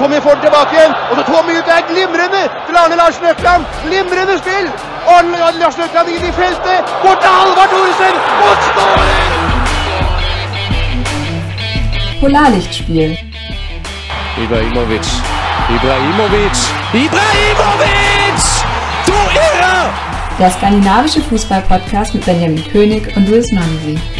[0.00, 0.92] Tommy får den tilbake igjen.
[1.10, 3.62] Og så Tommy ut der glimrende til Arne Larsen Økland.
[3.86, 4.66] Glimrende spill.
[5.14, 6.80] Arne Larsen Økland inn i feltet.
[7.02, 8.14] Bort til Halvard Thoresen.
[8.46, 9.32] Og skåring!
[12.20, 13.12] Polarlichtspiel.
[14.44, 15.08] Ibrahimovic.
[15.76, 16.58] Ibrahimovic.
[17.04, 18.42] Ibrahimovic!
[19.06, 19.16] Du
[19.46, 19.78] Irre!
[20.38, 24.15] Der skandinavische Fußball-Podcast mit Benjamin König und Luis Mansi.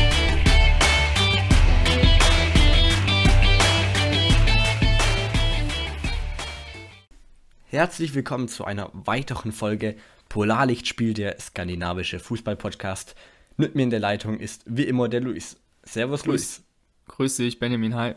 [7.77, 9.97] Herzlich willkommen zu einer weiteren Folge
[10.31, 13.15] Polarlichtspiel, der skandinavische Fußball-Podcast.
[13.59, 15.61] Mit mir in der Leitung ist wie immer der Luis.
[15.83, 16.65] Servus, Luis.
[17.09, 18.15] Grüß dich, Benjamin, hi.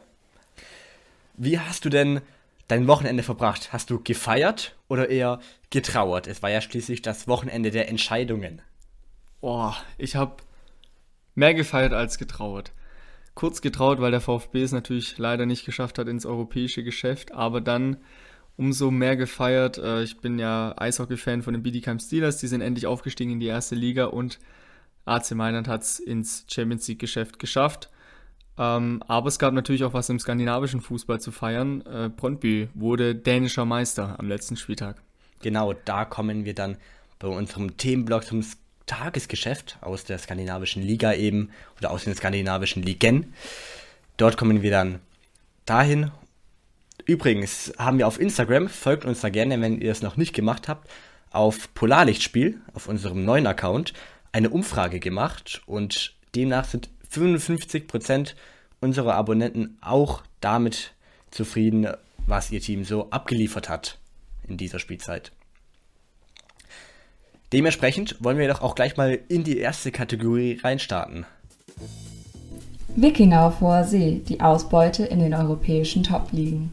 [1.35, 2.21] Wie hast du denn
[2.69, 3.73] dein Wochenende verbracht?
[3.73, 5.41] Hast du gefeiert oder eher
[5.71, 6.27] getrauert?
[6.27, 8.61] Es war ja schließlich das Wochenende der Entscheidungen.
[9.41, 10.37] Boah, ich habe
[11.35, 12.71] mehr gefeiert als getrauert.
[13.35, 17.59] Kurz getraut, weil der VfB es natürlich leider nicht geschafft hat ins europäische Geschäft, aber
[17.59, 17.97] dann
[18.59, 19.77] umso mehr gefeiert.
[19.77, 23.47] Äh, ich bin ja Eishockey-Fan von den Bietigheim Steelers, die sind endlich aufgestiegen in die
[23.47, 24.37] erste Liga und
[25.05, 27.89] AC Mailand hat es ins Champions League-Geschäft geschafft.
[28.57, 31.81] Ähm, aber es gab natürlich auch was im skandinavischen Fußball zu feiern.
[31.85, 35.01] Äh, Brøndby wurde dänischer Meister am letzten Spieltag.
[35.41, 36.75] Genau, da kommen wir dann
[37.17, 38.43] bei unserem Themenblock zum
[38.85, 43.33] Tagesgeschäft aus der skandinavischen Liga eben oder aus den skandinavischen Ligen.
[44.17, 44.99] Dort kommen wir dann
[45.65, 46.11] dahin.
[47.09, 50.67] Übrigens haben wir auf Instagram, folgt uns da gerne, wenn ihr es noch nicht gemacht
[50.67, 50.87] habt,
[51.31, 53.93] auf Polarlichtspiel, auf unserem neuen Account,
[54.31, 58.35] eine Umfrage gemacht und demnach sind 55%
[58.79, 60.93] unserer Abonnenten auch damit
[61.31, 61.87] zufrieden,
[62.27, 63.97] was ihr Team so abgeliefert hat
[64.47, 65.31] in dieser Spielzeit.
[67.51, 71.25] Dementsprechend wollen wir doch auch gleich mal in die erste Kategorie reinstarten.
[72.95, 76.71] Wikinger hoher See, die Ausbeute in den europäischen Top-Ligen.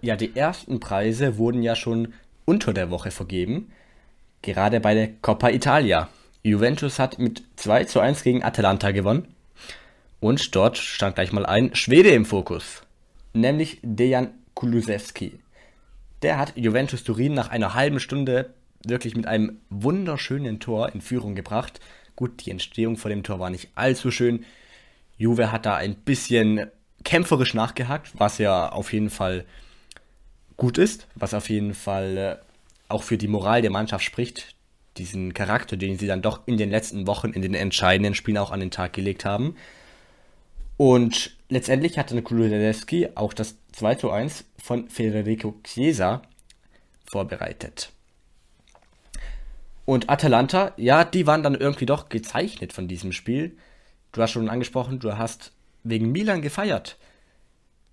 [0.00, 2.12] Ja, die ersten Preise wurden ja schon
[2.44, 3.72] unter der Woche vergeben,
[4.42, 6.08] gerade bei der Coppa Italia.
[6.42, 9.34] Juventus hat mit 2 zu 1 gegen Atalanta gewonnen
[10.20, 12.82] und dort stand gleich mal ein Schwede im Fokus,
[13.32, 15.40] nämlich Dejan Kulusewski.
[16.22, 18.54] Der hat Juventus Turin nach einer halben Stunde
[18.84, 21.80] wirklich mit einem wunderschönen Tor in Führung gebracht.
[22.14, 24.44] Gut, die Entstehung vor dem Tor war nicht allzu schön.
[25.18, 26.70] Juve hat da ein bisschen
[27.04, 29.44] kämpferisch nachgehakt, was ja auf jeden Fall
[30.56, 32.36] gut ist, was auf jeden Fall äh,
[32.88, 34.54] auch für die Moral der Mannschaft spricht.
[34.96, 38.50] Diesen Charakter, den sie dann doch in den letzten Wochen in den entscheidenden Spielen auch
[38.50, 39.56] an den Tag gelegt haben.
[40.76, 46.22] Und letztendlich hatte Kulusewski auch das 2 zu 1 von Federico Chiesa
[47.04, 47.92] vorbereitet.
[49.84, 53.56] Und Atalanta, ja, die waren dann irgendwie doch gezeichnet von diesem Spiel.
[54.12, 55.52] Du hast schon angesprochen, du hast
[55.84, 56.96] wegen Milan gefeiert.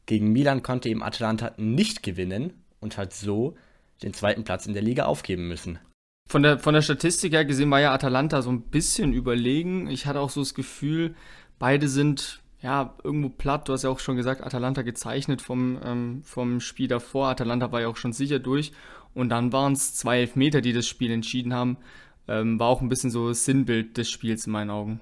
[0.05, 3.55] Gegen Milan konnte eben Atalanta nicht gewinnen und hat so
[4.01, 5.79] den zweiten Platz in der Liga aufgeben müssen.
[6.29, 9.87] Von der, von der Statistik her gesehen war ja Atalanta so ein bisschen überlegen.
[9.87, 11.15] Ich hatte auch so das Gefühl,
[11.59, 13.67] beide sind ja irgendwo platt.
[13.67, 17.27] Du hast ja auch schon gesagt, Atalanta gezeichnet vom, ähm, vom Spiel davor.
[17.27, 18.71] Atalanta war ja auch schon sicher durch.
[19.13, 21.77] Und dann waren es zwei Elfmeter, die das Spiel entschieden haben.
[22.27, 25.01] Ähm, war auch ein bisschen so das Sinnbild des Spiels in meinen Augen.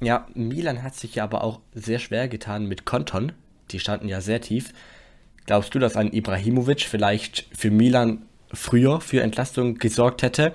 [0.00, 3.32] Ja, Milan hat sich ja aber auch sehr schwer getan mit Konton.
[3.70, 4.72] Die standen ja sehr tief.
[5.46, 10.54] Glaubst du, dass ein Ibrahimovic vielleicht für Milan früher für Entlastung gesorgt hätte?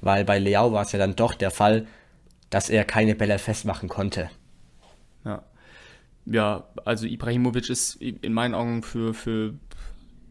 [0.00, 1.86] Weil bei Leao war es ja dann doch der Fall,
[2.50, 4.30] dass er keine Bälle festmachen konnte.
[5.24, 5.42] Ja,
[6.24, 9.54] ja also Ibrahimovic ist in meinen Augen für, für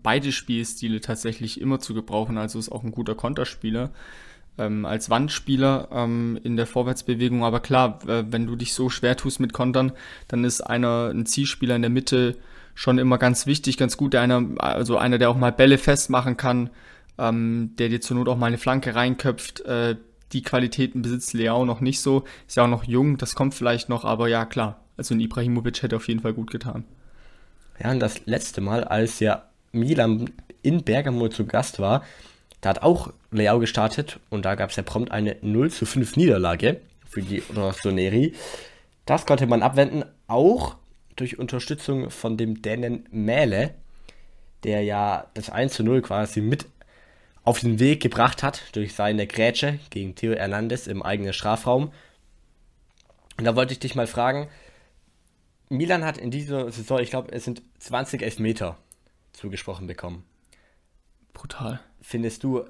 [0.04, 2.38] beide Spielstile tatsächlich immer zu gebrauchen.
[2.38, 3.92] Also ist auch ein guter Konterspieler.
[4.58, 7.44] Ähm, als Wandspieler ähm, in der Vorwärtsbewegung.
[7.44, 9.92] Aber klar, äh, wenn du dich so schwer tust mit Kontern,
[10.28, 12.38] dann ist einer ein Zielspieler in der Mitte
[12.74, 14.16] schon immer ganz wichtig, ganz gut.
[14.16, 16.70] Einer, also einer, der auch mal Bälle festmachen kann,
[17.18, 19.62] ähm, der dir zur Not auch mal eine Flanke reinköpft.
[19.62, 19.96] Äh,
[20.32, 22.24] die Qualitäten besitzt Leao noch nicht so.
[22.48, 24.80] Ist ja auch noch jung, das kommt vielleicht noch, aber ja, klar.
[24.98, 26.84] Also ein Ibrahimovic hätte auf jeden Fall gut getan.
[27.82, 30.32] Ja, und das letzte Mal, als ja Milan
[30.62, 32.04] in Bergamo zu Gast war,
[32.68, 36.18] da hat auch Leao gestartet und da gab es ja prompt eine 0 zu 5
[36.18, 38.34] Niederlage für die Rossoneri.
[39.06, 40.76] Das konnte man abwenden, auch
[41.16, 43.74] durch Unterstützung von dem Dänen Mähle,
[44.66, 46.66] der ja das 1 zu 0 quasi mit
[47.46, 51.94] auf den Weg gebracht hat durch seine Grätsche gegen Theo Hernandez im eigenen Strafraum.
[53.38, 54.50] Und da wollte ich dich mal fragen,
[55.70, 58.78] Milan hat in dieser Saison, ich glaube, es sind 20 Elfmeter
[59.32, 60.26] zugesprochen bekommen.
[61.32, 61.80] Brutal.
[62.08, 62.64] Findest du,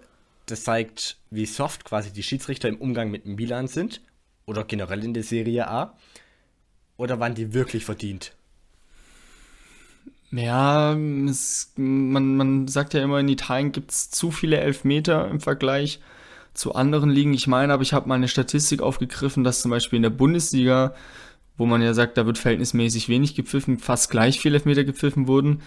[0.47, 4.01] das zeigt, wie soft quasi die Schiedsrichter im Umgang mit Milan sind?
[4.47, 5.95] Oder generell in der Serie A?
[6.97, 8.33] oder waren die wirklich verdient?
[10.31, 10.93] Ja,
[11.29, 16.01] es, man, man sagt ja immer, in Italien gibt es zu viele Elfmeter im Vergleich
[16.53, 17.33] zu anderen Ligen.
[17.33, 20.95] Ich meine, aber ich habe mal eine Statistik aufgegriffen, dass zum Beispiel in der Bundesliga,
[21.55, 25.61] wo man ja sagt, da wird verhältnismäßig wenig gepfiffen, fast gleich viele Elfmeter gepfiffen wurden.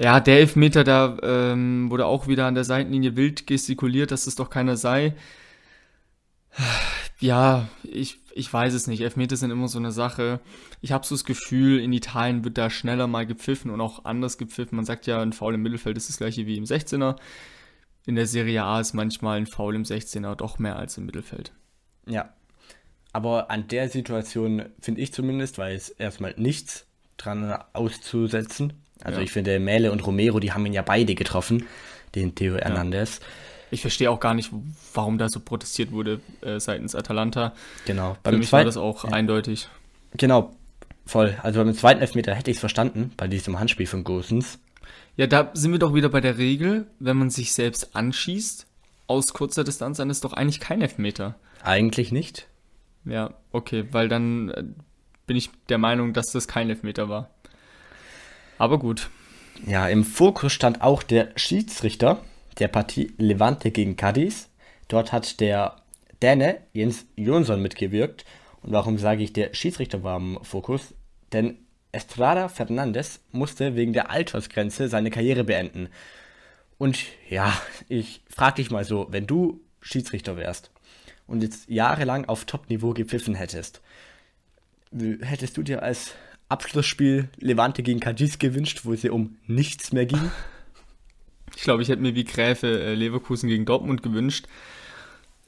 [0.00, 4.34] Ja, der Elfmeter, da ähm, wurde auch wieder an der Seitenlinie wild gestikuliert, dass es
[4.34, 5.14] doch keiner sei.
[7.18, 9.02] Ja, ich, ich weiß es nicht.
[9.02, 10.40] Elfmeter sind immer so eine Sache.
[10.80, 14.38] Ich habe so das Gefühl, in Italien wird da schneller mal gepfiffen und auch anders
[14.38, 14.76] gepfiffen.
[14.76, 17.16] Man sagt ja, ein Foul im Mittelfeld ist das gleiche wie im 16er.
[18.06, 21.52] In der Serie A ist manchmal ein Foul im 16er doch mehr als im Mittelfeld.
[22.06, 22.32] Ja.
[23.12, 26.86] Aber an der Situation finde ich zumindest, weil es erstmal nichts
[27.18, 28.72] dran auszusetzen.
[29.02, 29.24] Also Ja.
[29.24, 31.66] ich finde, Mähle und Romero, die haben ihn ja beide getroffen,
[32.14, 33.20] den Theo Hernandez.
[33.70, 34.50] Ich verstehe auch gar nicht,
[34.94, 37.54] warum da so protestiert wurde äh, seitens Atalanta.
[37.86, 38.14] Genau.
[38.14, 39.68] Für Beim mich war zweiten, das auch eindeutig.
[40.16, 40.54] genau,
[41.06, 41.36] voll.
[41.42, 44.58] Also beim zweiten Elfmeter hätte ich es verstanden, bei diesem Handspiel von Gosens.
[45.16, 48.66] Ja, da sind wir doch wieder bei der Regel, wenn man sich selbst anschießt,
[49.06, 51.36] aus kurzer Distanz, dann ist doch eigentlich kein Elfmeter.
[51.62, 52.48] Eigentlich nicht.
[53.04, 54.64] Ja, okay, weil dann äh,
[55.26, 57.30] bin ich der Meinung, dass das kein Elfmeter war.
[58.60, 59.08] Aber gut.
[59.66, 62.22] Ja, im Fokus stand auch der Schiedsrichter
[62.58, 64.50] der Partie Levante gegen Cadiz.
[64.88, 65.76] Dort hat der
[66.20, 68.26] Däne Jens Jonsson mitgewirkt.
[68.62, 70.92] Und warum sage ich, der Schiedsrichter war im Fokus?
[71.32, 71.56] Denn
[71.90, 75.88] Estrada Fernandes musste wegen der Altersgrenze seine Karriere beenden.
[76.76, 76.98] Und
[77.30, 77.58] ja,
[77.88, 80.70] ich frage dich mal so, wenn du Schiedsrichter wärst
[81.26, 83.80] und jetzt jahrelang auf Top-Niveau gepfiffen hättest,
[85.22, 86.12] hättest du dir als
[86.50, 90.30] Abschlussspiel Levante gegen Cadiz gewünscht, wo es ja um nichts mehr ging?
[91.56, 94.46] Ich glaube, ich hätte mir wie Gräfe äh, Leverkusen gegen Dortmund gewünscht.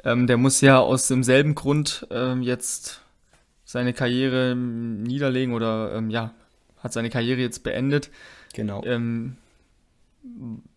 [0.04, 3.00] Ähm, der muss ja aus demselben Grund ähm, jetzt
[3.64, 6.34] seine Karriere niederlegen oder ähm, ja,
[6.78, 8.10] hat seine Karriere jetzt beendet.
[8.52, 8.82] Genau.
[8.84, 9.36] Ähm,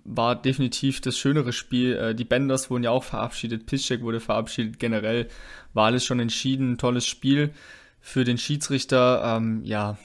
[0.04, 1.96] war definitiv das schönere Spiel.
[1.96, 4.80] Äh, die Benders wurden ja auch verabschiedet, Piszczek wurde verabschiedet.
[4.80, 5.28] Generell
[5.74, 6.78] war alles schon entschieden.
[6.78, 7.52] Tolles Spiel
[8.00, 9.38] für den Schiedsrichter.
[9.38, 9.98] Ähm, ja,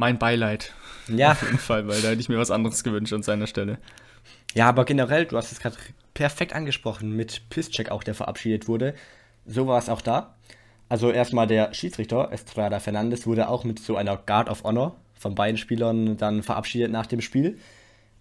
[0.00, 0.72] mein Beileid
[1.06, 3.78] Ja, auf jeden Fall, weil da hätte ich mir was anderes gewünscht an seiner Stelle.
[4.54, 5.76] ja, aber generell, du hast es gerade
[6.14, 8.94] perfekt angesprochen mit Piszczek auch, der verabschiedet wurde.
[9.46, 10.34] So war es auch da.
[10.88, 15.34] Also erstmal der Schiedsrichter, Estrada Fernandes, wurde auch mit so einer Guard of Honor von
[15.36, 17.58] beiden Spielern dann verabschiedet nach dem Spiel.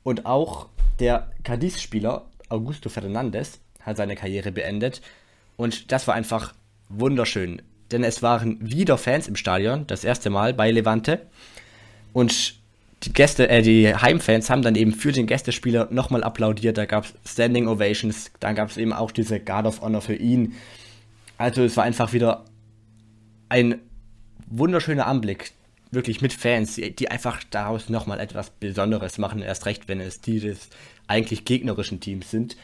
[0.04, 0.68] Und auch
[1.00, 5.02] der Cadiz-Spieler Augusto Fernandes hat seine Karriere beendet.
[5.56, 6.54] Und das war einfach
[6.90, 7.62] wunderschön.
[7.92, 11.26] Denn es waren wieder Fans im Stadion, das erste Mal bei Levante.
[12.14, 12.60] Und
[13.04, 16.78] die Gäste, äh, die Heimfans haben dann eben für den Gästespieler nochmal applaudiert.
[16.78, 20.16] Da gab es Standing Ovations, dann gab es eben auch diese Guard of Honor für
[20.16, 20.54] ihn.
[21.38, 22.46] Also es war einfach wieder
[23.48, 23.80] ein
[24.48, 25.54] wunderschöner Anblick,
[25.92, 30.40] wirklich mit Fans, die, einfach daraus nochmal etwas Besonderes machen, erst recht, wenn es die
[30.40, 30.70] des
[31.08, 32.58] eigentlich gegnerischen Teams sind.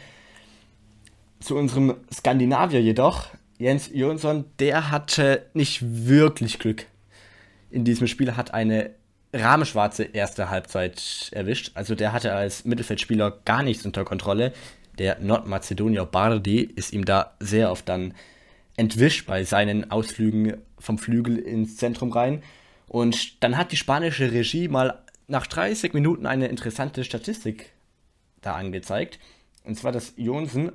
[1.39, 3.27] Zu unserem Skandinavier jedoch,
[3.57, 6.85] Jens Jonsson, der hatte nicht wirklich Glück.
[7.71, 8.91] In diesem Spiel hat eine
[9.35, 11.71] rahmenschwarze erste Halbzeit erwischt.
[11.75, 14.53] Also der hatte als Mittelfeldspieler gar nichts unter Kontrolle.
[14.97, 18.13] Der Nordmazedonier Bardi ist ihm da sehr oft dann
[18.77, 22.43] entwischt bei seinen Ausflügen vom Flügel ins Zentrum rein.
[22.87, 27.71] Und dann hat die spanische Regie mal nach 30 Minuten eine interessante Statistik
[28.41, 29.19] da angezeigt.
[29.63, 30.71] Und zwar, dass Jonsen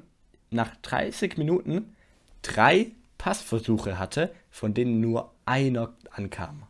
[0.50, 1.94] nach 30 Minuten
[2.42, 6.64] drei Passversuche hatte, von denen nur einer ankam.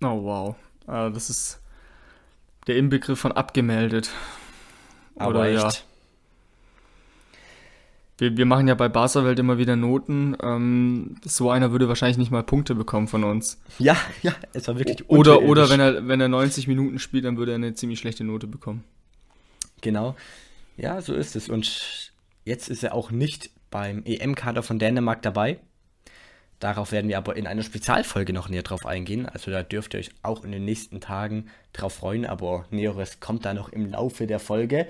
[0.00, 0.56] Oh wow.
[0.88, 1.60] Ah, das ist
[2.66, 4.10] der Inbegriff von abgemeldet.
[5.16, 5.62] Aber Oder echt.
[5.62, 5.70] ja.
[8.16, 10.36] Wir, wir machen ja bei Barca-Welt immer wieder Noten.
[10.42, 13.60] Ähm, so einer würde wahrscheinlich nicht mal Punkte bekommen von uns.
[13.78, 17.36] Ja, ja, es war wirklich Oder, oder wenn er, wenn er 90 Minuten spielt, dann
[17.36, 18.82] würde er eine ziemlich schlechte Note bekommen.
[19.82, 20.16] Genau.
[20.76, 21.48] Ja, so ist es.
[21.48, 22.12] Und
[22.44, 25.60] jetzt ist er auch nicht beim EM-Kader von Dänemark dabei.
[26.60, 29.26] Darauf werden wir aber in einer Spezialfolge noch näher drauf eingehen.
[29.26, 33.44] Also da dürft ihr euch auch in den nächsten Tagen drauf freuen, aber Näheres kommt
[33.44, 34.88] da noch im Laufe der Folge.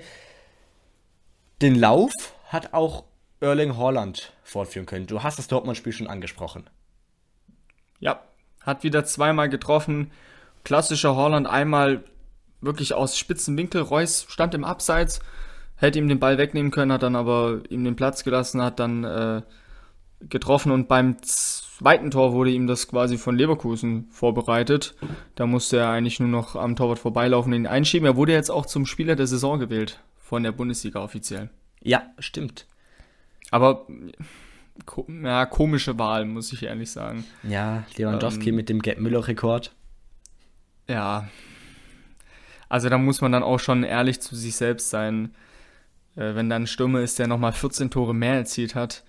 [1.61, 2.11] Den Lauf
[2.45, 3.03] hat auch
[3.39, 5.05] Erling Haaland fortführen können.
[5.05, 6.67] Du hast das Dortmund-Spiel schon angesprochen.
[7.99, 8.23] Ja,
[8.61, 10.11] hat wieder zweimal getroffen.
[10.63, 12.03] Klassischer Holland einmal
[12.61, 13.81] wirklich aus spitzen Winkel.
[13.81, 15.19] Reus stand im Abseits,
[15.75, 19.03] hätte ihm den Ball wegnehmen können, hat dann aber ihm den Platz gelassen, hat dann
[19.03, 19.41] äh,
[20.21, 24.95] getroffen und beim zweiten Tor wurde ihm das quasi von Leverkusen vorbereitet.
[25.35, 28.05] Da musste er eigentlich nur noch am Torwart vorbeilaufen und ihn einschieben.
[28.05, 31.49] Er wurde jetzt auch zum Spieler der Saison gewählt von der Bundesliga offiziell.
[31.81, 32.67] Ja, stimmt.
[33.51, 33.87] Aber
[35.23, 37.25] ja, komische Wahl, muss ich ehrlich sagen.
[37.43, 39.73] Ja, Lewandowski ähm, mit dem Gerd Müller-Rekord.
[40.87, 41.29] Ja.
[42.67, 45.33] Also da muss man dann auch schon ehrlich zu sich selbst sein.
[46.15, 49.03] Äh, wenn da ein Stürmer ist, der nochmal 14 Tore mehr erzielt hat,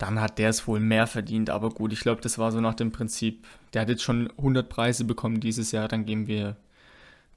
[0.00, 1.50] dann hat der es wohl mehr verdient.
[1.50, 4.68] Aber gut, ich glaube, das war so nach dem Prinzip, der hat jetzt schon 100
[4.68, 6.56] Preise bekommen dieses Jahr, dann geben wir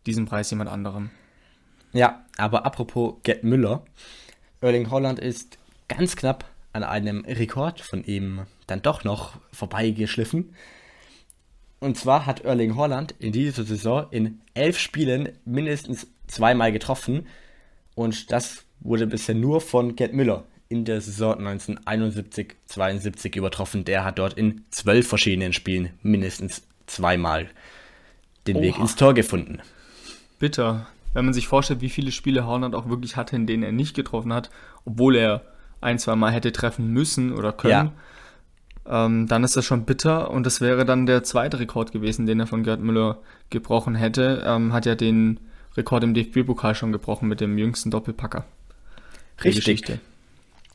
[0.05, 1.09] diesen Preis jemand anderem.
[1.91, 3.83] Ja, aber apropos Gerd Müller,
[4.61, 5.57] Erling Holland ist
[5.89, 10.55] ganz knapp an einem Rekord von ihm dann doch noch vorbeigeschliffen.
[11.81, 17.27] Und zwar hat Erling Holland in dieser Saison in elf Spielen mindestens zweimal getroffen.
[17.93, 23.85] Und das wurde bisher nur von Gerd Müller in der Saison 1971-72 übertroffen.
[23.85, 27.47] Der hat dort in zwölf verschiedenen Spielen mindestens zweimal
[28.47, 28.63] den Oha.
[28.63, 29.59] Weg ins Tor gefunden.
[30.39, 30.87] Bitter.
[31.13, 33.95] Wenn man sich vorstellt, wie viele Spiele Holland auch wirklich hatte, in denen er nicht
[33.95, 34.49] getroffen hat,
[34.83, 35.43] obwohl er
[35.79, 37.91] ein, zwei Mal hätte treffen müssen oder können,
[38.87, 39.05] ja.
[39.05, 42.39] ähm, dann ist das schon bitter und das wäre dann der zweite Rekord gewesen, den
[42.39, 43.19] er von Gerd Müller
[43.51, 44.43] gebrochen hätte.
[44.43, 45.39] Ähm, hat ja den
[45.77, 48.45] Rekord im DFB-Pokal schon gebrochen mit dem jüngsten Doppelpacker.
[49.43, 49.99] Richtig.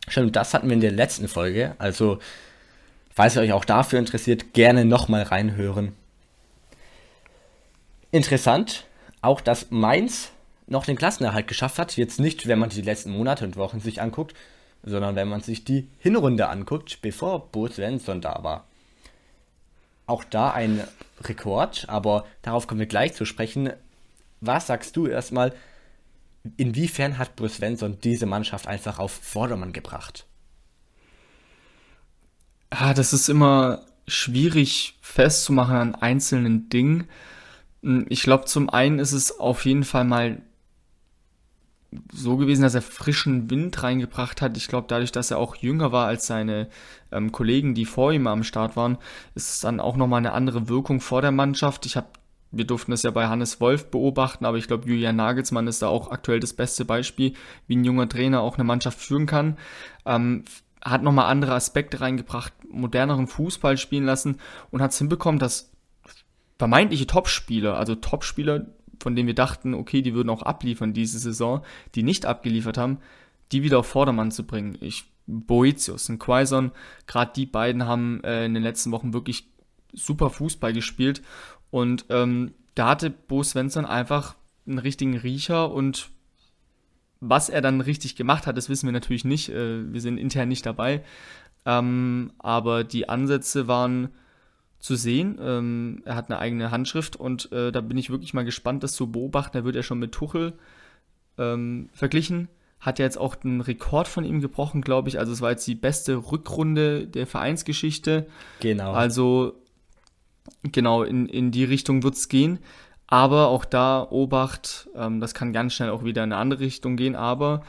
[0.09, 1.75] Stimmt, das hatten wir in der letzten Folge.
[1.79, 2.19] Also,
[3.11, 5.95] falls ihr euch auch dafür interessiert, gerne nochmal reinhören.
[8.11, 8.87] Interessant,
[9.21, 10.31] auch dass Mainz
[10.67, 11.97] noch den Klassenerhalt geschafft hat.
[11.97, 14.35] Jetzt nicht, wenn man die letzten Monate und Wochen sich anguckt,
[14.83, 18.65] sondern wenn man sich die Hinrunde anguckt, bevor Bo Svensson da war.
[20.07, 20.83] Auch da ein
[21.23, 23.73] Rekord, aber darauf kommen wir gleich zu sprechen.
[24.41, 25.53] Was sagst du erstmal,
[26.57, 30.27] inwiefern hat Bruce Svensson diese Mannschaft einfach auf Vordermann gebracht?
[32.71, 37.09] Ah, das ist immer schwierig festzumachen an einzelnen Dingen.
[37.83, 40.43] Hm, ich glaube, zum einen ist es auf jeden Fall mal
[42.13, 44.57] so gewesen, dass er frischen Wind reingebracht hat.
[44.57, 46.69] Ich glaube, dadurch, dass er auch jünger war als seine
[47.11, 48.99] ähm, Kollegen, die vor ihm am Start waren,
[49.35, 51.87] ist es dann auch nochmal eine andere Wirkung vor der Mannschaft.
[51.87, 52.09] Ich habe
[52.51, 55.89] wir durften das ja bei Hannes Wolf beobachten, aber ich glaube, Julian Nagelsmann ist da
[55.89, 57.35] auch aktuell das beste Beispiel,
[57.67, 59.59] wie ein junger Trainer auch eine Mannschaft führen kann.
[60.07, 60.45] Ähm,
[60.83, 64.39] hat nochmal andere Aspekte reingebracht, moderneren Fußball spielen lassen
[64.71, 65.73] und hat es hinbekommen, dass
[66.59, 68.67] vermeintliche Topspieler, also Topspieler,
[69.01, 71.63] von denen wir dachten, okay, die würden auch abliefern diese Saison,
[71.95, 72.99] die nicht abgeliefert haben,
[73.53, 74.77] die wieder auf Vordermann zu bringen.
[74.81, 76.73] Ich, Boetius und Quaison,
[77.07, 79.49] gerade die beiden haben äh, in den letzten Wochen wirklich
[79.93, 81.23] super Fußball gespielt
[81.71, 86.11] und ähm, da hatte Bo Svensson einfach einen richtigen Riecher und
[87.21, 89.49] was er dann richtig gemacht hat, das wissen wir natürlich nicht.
[89.49, 91.03] Äh, wir sind intern nicht dabei.
[91.67, 94.11] Ähm, aber die Ansätze waren
[94.79, 95.39] zu sehen.
[95.41, 98.93] Ähm, er hat eine eigene Handschrift und äh, da bin ich wirklich mal gespannt, das
[98.93, 99.57] zu beobachten.
[99.57, 100.53] Da wird er schon mit Tuchel
[101.37, 102.49] ähm, verglichen.
[102.79, 105.19] Hat ja jetzt auch einen Rekord von ihm gebrochen, glaube ich.
[105.19, 108.29] Also es war jetzt die beste Rückrunde der Vereinsgeschichte.
[108.61, 108.93] Genau.
[108.93, 109.61] Also
[110.63, 112.59] genau, in, in die Richtung wird es gehen.
[113.07, 116.97] Aber auch da Obacht, ähm, das kann ganz schnell auch wieder in eine andere Richtung
[116.97, 117.17] gehen.
[117.17, 117.63] Aber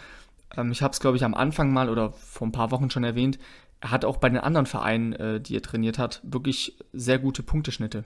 [0.57, 3.03] ähm, ich habe es, glaube ich, am Anfang mal oder vor ein paar Wochen schon
[3.03, 3.39] erwähnt,
[3.81, 7.43] er hat auch bei den anderen Vereinen, äh, die er trainiert hat, wirklich sehr gute
[7.43, 8.03] Punkteschnitte.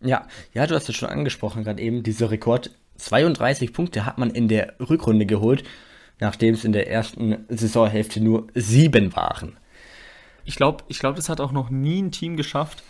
[0.00, 2.70] Ja, ja, du hast es schon angesprochen, gerade eben, dieser Rekord.
[2.96, 5.62] 32 Punkte hat man in der Rückrunde geholt,
[6.18, 9.56] nachdem es in der ersten Saisonhälfte nur sieben waren.
[10.44, 12.82] Ich glaube, ich glaub, das hat auch noch nie ein Team geschafft,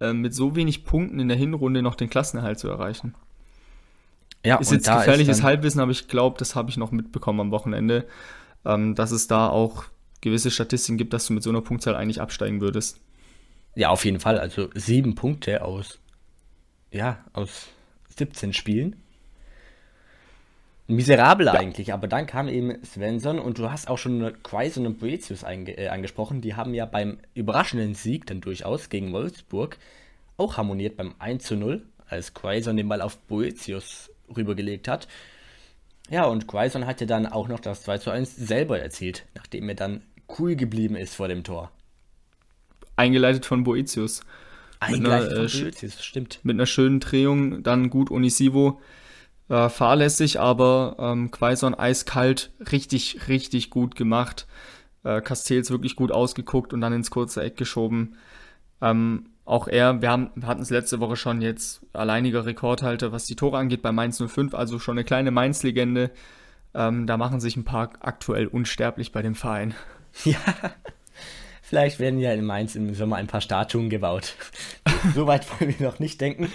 [0.00, 3.14] äh, mit so wenig Punkten in der Hinrunde noch den Klassenerhalt zu erreichen.
[4.44, 7.50] Ja, ist jetzt gefährliches ist Halbwissen, aber ich glaube, das habe ich noch mitbekommen am
[7.50, 8.06] Wochenende,
[8.64, 9.84] ähm, dass es da auch
[10.22, 13.00] gewisse Statistiken gibt, dass du mit so einer Punktzahl eigentlich absteigen würdest.
[13.74, 14.38] Ja, auf jeden Fall.
[14.38, 15.98] Also sieben Punkte aus,
[16.90, 17.68] ja, aus
[18.16, 18.96] 17 Spielen.
[20.90, 21.52] Miserabel ja.
[21.52, 25.88] eigentlich, aber dann kam eben Svensson und du hast auch schon Quaison und Boetius äh,
[25.88, 26.40] angesprochen.
[26.40, 29.78] Die haben ja beim überraschenden Sieg dann durchaus gegen Wolfsburg
[30.36, 35.06] auch harmoniert beim 1 zu 0, als Quaison den Ball auf Boetius rübergelegt hat.
[36.08, 39.76] Ja, und Quaison hatte dann auch noch das 2 zu 1 selber erzielt, nachdem er
[39.76, 40.02] dann
[40.38, 41.70] cool geblieben ist vor dem Tor.
[42.96, 44.22] Eingeleitet von Boetius.
[44.80, 46.40] Eingeleitet einer, von äh, Boetius, stimmt.
[46.42, 48.80] Mit einer schönen Drehung, dann gut Onisivo
[49.50, 54.46] äh, fahrlässig, aber ähm, Quaison eiskalt, richtig, richtig gut gemacht.
[55.04, 58.16] Äh, Castells wirklich gut ausgeguckt und dann ins kurze Eck geschoben.
[58.80, 63.26] Ähm, auch er, wir, haben, wir hatten es letzte Woche schon jetzt, alleiniger Rekordhalter, was
[63.26, 66.12] die Tore angeht bei Mainz 05, also schon eine kleine Mainz-Legende.
[66.72, 69.74] Ähm, da machen sich ein paar aktuell unsterblich bei dem Verein.
[70.24, 70.40] Ja,
[71.70, 74.34] Vielleicht werden ja in Mainz im Sommer ein paar Statuen gebaut.
[75.14, 76.50] so weit wollen wir noch nicht denken.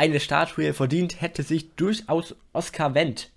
[0.00, 3.30] Eine Statue verdient hätte sich durchaus Oskar Wendt.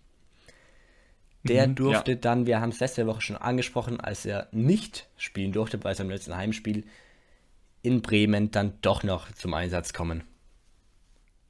[1.45, 2.17] Der Mhm, durfte ja.
[2.17, 6.09] dann, wir haben es letzte Woche schon angesprochen, als er nicht spielen durfte bei seinem
[6.11, 6.85] letzten Heimspiel
[7.81, 10.23] in Bremen, dann doch noch zum Einsatz kommen.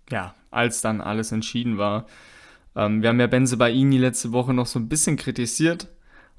[0.10, 2.08] ja, als dann alles entschieden war.
[2.75, 5.89] Ähm, wir haben ja Benze Baini letzte Woche noch so ein bisschen kritisiert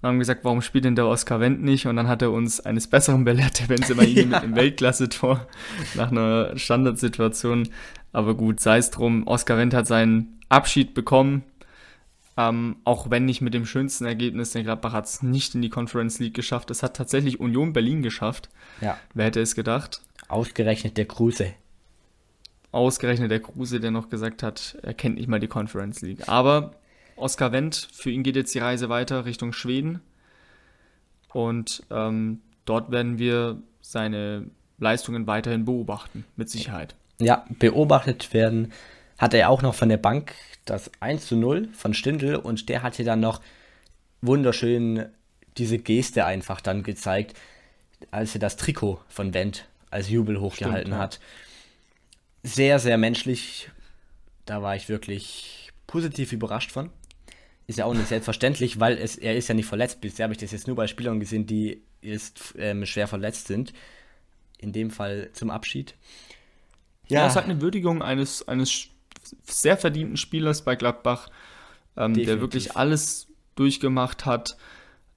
[0.04, 1.86] und haben gesagt, warum spielt denn der Oskar Wendt nicht?
[1.86, 5.46] Und dann hat er uns eines Besseren belehrt, der Benze Baini mit dem Weltklasse-Tor
[5.94, 7.70] nach einer Standardsituation.
[8.12, 11.42] Aber gut, sei es drum, Oskar Wendt hat seinen Abschied bekommen.
[12.36, 15.70] Ähm, auch wenn nicht mit dem schönsten Ergebnis, der Gladbach hat es nicht in die
[15.70, 16.70] Conference League geschafft.
[16.70, 18.50] Es hat tatsächlich Union Berlin geschafft.
[18.82, 20.02] Ja, Wer hätte es gedacht?
[20.28, 21.54] ausgerechnet der Kruse.
[22.72, 26.28] Ausgerechnet der Kruse, der noch gesagt hat, er kennt nicht mal die Conference League.
[26.28, 26.72] Aber
[27.16, 30.00] Oskar Wendt, für ihn geht jetzt die Reise weiter Richtung Schweden.
[31.32, 34.46] Und ähm, dort werden wir seine
[34.78, 36.94] Leistungen weiterhin beobachten, mit Sicherheit.
[37.20, 38.72] Ja, beobachtet werden
[39.18, 42.82] hat er auch noch von der Bank das 1 zu 0 von Stindl und der
[42.82, 43.40] hat hier dann noch
[44.22, 45.06] wunderschön
[45.56, 47.36] diese Geste einfach dann gezeigt,
[48.10, 50.98] als er das Trikot von Wendt als Jubel hochgehalten Stimmt, ja.
[50.98, 51.20] hat.
[52.42, 53.70] Sehr, sehr menschlich.
[54.46, 56.90] Da war ich wirklich positiv überrascht von.
[57.66, 60.00] Ist ja auch nicht selbstverständlich, weil es, er ist ja nicht verletzt.
[60.00, 63.72] Bisher habe ich das jetzt nur bei Spielern gesehen, die jetzt ähm, schwer verletzt sind.
[64.58, 65.94] In dem Fall zum Abschied.
[67.08, 68.88] Ja, es ist halt eine Würdigung eines, eines
[69.44, 71.28] sehr verdienten Spielers bei Gladbach,
[71.96, 74.56] ähm, der wirklich alles durchgemacht hat,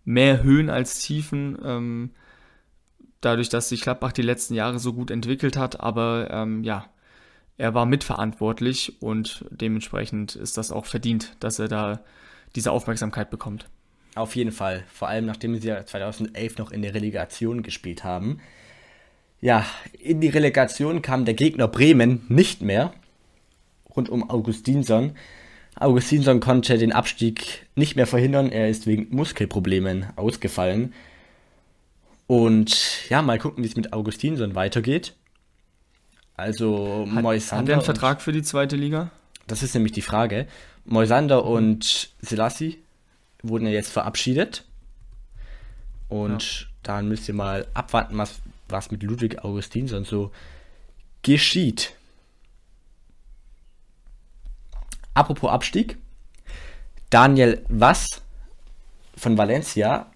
[0.05, 2.11] mehr Höhen als Tiefen, ähm,
[3.21, 6.89] dadurch, dass sich Gladbach die letzten Jahre so gut entwickelt hat, aber ähm, ja,
[7.57, 12.01] er war mitverantwortlich und dementsprechend ist das auch verdient, dass er da
[12.57, 13.69] diese Aufmerksamkeit bekommt.
[14.15, 14.83] Auf jeden Fall.
[14.91, 18.39] Vor allem nachdem sie ja 2011 noch in der Relegation gespielt haben.
[19.39, 19.63] Ja,
[19.99, 22.93] in die Relegation kam der Gegner Bremen nicht mehr.
[23.95, 25.11] Rund um Augustinsson.
[25.75, 28.51] Augustinsson konnte den Abstieg nicht mehr verhindern.
[28.51, 30.95] Er ist wegen Muskelproblemen ausgefallen.
[32.25, 35.13] Und ja, mal gucken, wie es mit Augustinsson weitergeht.
[36.35, 39.11] Also Hat, Moisander hat er einen Vertrag für die zweite Liga?
[39.47, 40.45] das ist nämlich die Frage.
[40.87, 42.81] Moisander und Selassie
[43.43, 44.63] wurden ja jetzt verabschiedet.
[46.09, 50.31] Und dann müsst ihr mal abwarten, was, was mit Ludwig Augustinsson so
[51.21, 51.93] geschieht.
[55.13, 55.97] Apropos Abstieg.
[57.09, 58.21] Daniel Was
[59.15, 60.11] von Valencia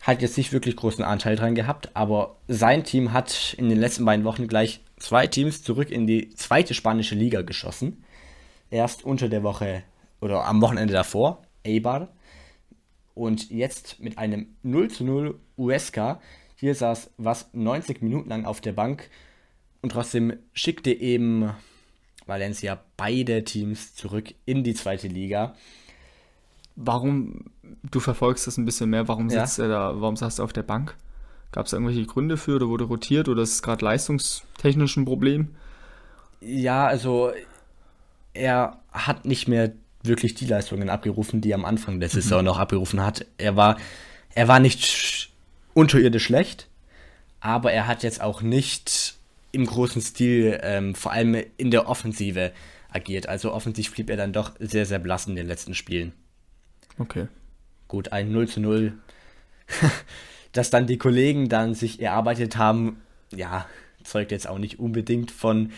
[0.00, 4.04] hat jetzt nicht wirklich großen Anteil dran gehabt, aber sein Team hat in den letzten
[4.04, 8.04] beiden Wochen gleich zwei Teams zurück in die zweite spanische Liga geschossen.
[8.74, 9.84] Erst unter der Woche
[10.20, 12.08] oder am Wochenende davor, Eibar.
[13.14, 16.18] Und jetzt mit einem 0 zu 0 USK.
[16.56, 19.08] Hier saß was 90 Minuten lang auf der Bank
[19.80, 21.50] und trotzdem schickte eben
[22.26, 25.54] Valencia beide Teams zurück in die zweite Liga.
[26.74, 27.44] Warum,
[27.92, 29.46] du verfolgst das ein bisschen mehr, warum Ja.
[29.46, 30.96] sitzt er da, warum saß er auf der Bank?
[31.52, 35.54] Gab es irgendwelche Gründe für oder wurde rotiert oder ist es gerade leistungstechnisch ein Problem?
[36.40, 37.30] Ja, also
[38.34, 42.58] er hat nicht mehr wirklich die Leistungen abgerufen, die er am Anfang der Saison noch
[42.58, 43.24] abgerufen hat.
[43.38, 43.78] Er war,
[44.34, 45.28] er war nicht sch-
[45.72, 46.68] unterirdisch schlecht,
[47.40, 49.14] aber er hat jetzt auch nicht
[49.52, 52.52] im großen Stil, ähm, vor allem in der Offensive,
[52.90, 53.28] agiert.
[53.28, 56.12] Also offensiv blieb er dann doch sehr, sehr blass in den letzten Spielen.
[56.98, 57.28] Okay.
[57.88, 58.92] Gut, ein 0 zu 0,
[60.52, 63.00] dass dann die Kollegen dann sich erarbeitet haben,
[63.34, 63.66] ja,
[64.04, 65.72] zeugt jetzt auch nicht unbedingt von,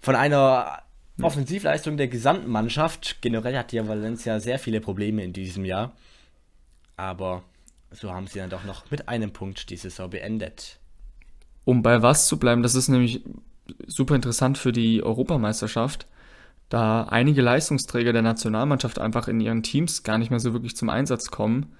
[0.00, 0.82] von einer
[1.22, 3.22] Offensivleistung der gesamten Mannschaft.
[3.22, 5.92] Generell hat ja Valencia sehr viele Probleme in diesem Jahr.
[6.96, 7.42] Aber
[7.90, 10.78] so haben sie dann doch noch mit einem Punkt die Saison beendet.
[11.64, 13.22] Um bei was zu bleiben, das ist nämlich
[13.86, 16.06] super interessant für die Europameisterschaft,
[16.68, 20.88] da einige Leistungsträger der Nationalmannschaft einfach in ihren Teams gar nicht mehr so wirklich zum
[20.88, 21.74] Einsatz kommen.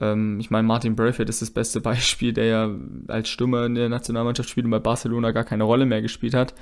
[0.00, 2.70] Ähm, ich meine, Martin Braithwaite ist das beste Beispiel, der ja
[3.08, 6.54] als Stürmer in der Nationalmannschaft spielt und bei Barcelona gar keine Rolle mehr gespielt hat.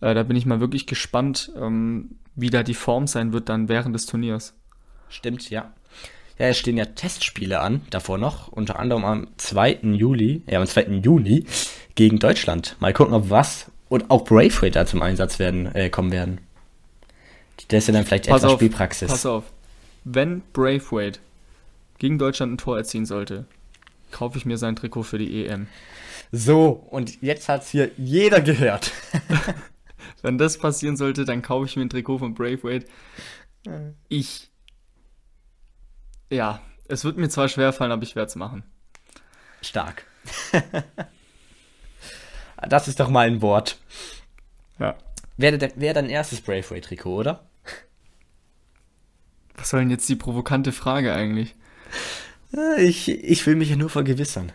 [0.00, 3.68] Äh, da bin ich mal wirklich gespannt, ähm, wie da die Form sein wird dann
[3.68, 4.54] während des Turniers.
[5.08, 5.72] Stimmt, ja.
[6.38, 9.80] Ja, es stehen ja Testspiele an, davor noch, unter anderem am 2.
[9.82, 11.00] Juli, ja, am 2.
[11.02, 11.46] Juni
[11.96, 12.76] gegen Deutschland.
[12.78, 16.40] Mal gucken, ob was und auch Braithwaite da zum Einsatz werden, äh, kommen werden.
[17.68, 19.08] Das ist ja dann vielleicht Pass etwas auf, Spielpraxis.
[19.08, 19.44] Pass auf.
[20.04, 21.18] Wenn Braithwaite
[21.98, 23.46] gegen Deutschland ein Tor erzielen sollte,
[24.12, 25.66] kaufe ich mir sein Trikot für die EM.
[26.30, 28.92] So, und jetzt hat's hier jeder gehört.
[30.22, 32.86] Wenn das passieren sollte, dann kaufe ich mir ein Trikot von Braithwaite.
[34.08, 34.50] Ich.
[36.30, 38.64] Ja, es wird mir zwar schwerfallen, aber ich werde es machen.
[39.62, 40.04] Stark.
[42.68, 43.78] das ist doch mal ein Wort.
[44.78, 44.96] Ja.
[45.36, 47.44] Wäre wär dein erstes Braithwaite-Trikot, oder?
[49.56, 51.54] Was soll denn jetzt die provokante Frage eigentlich?
[52.78, 54.52] Ich, ich will mich ja nur vergewissern.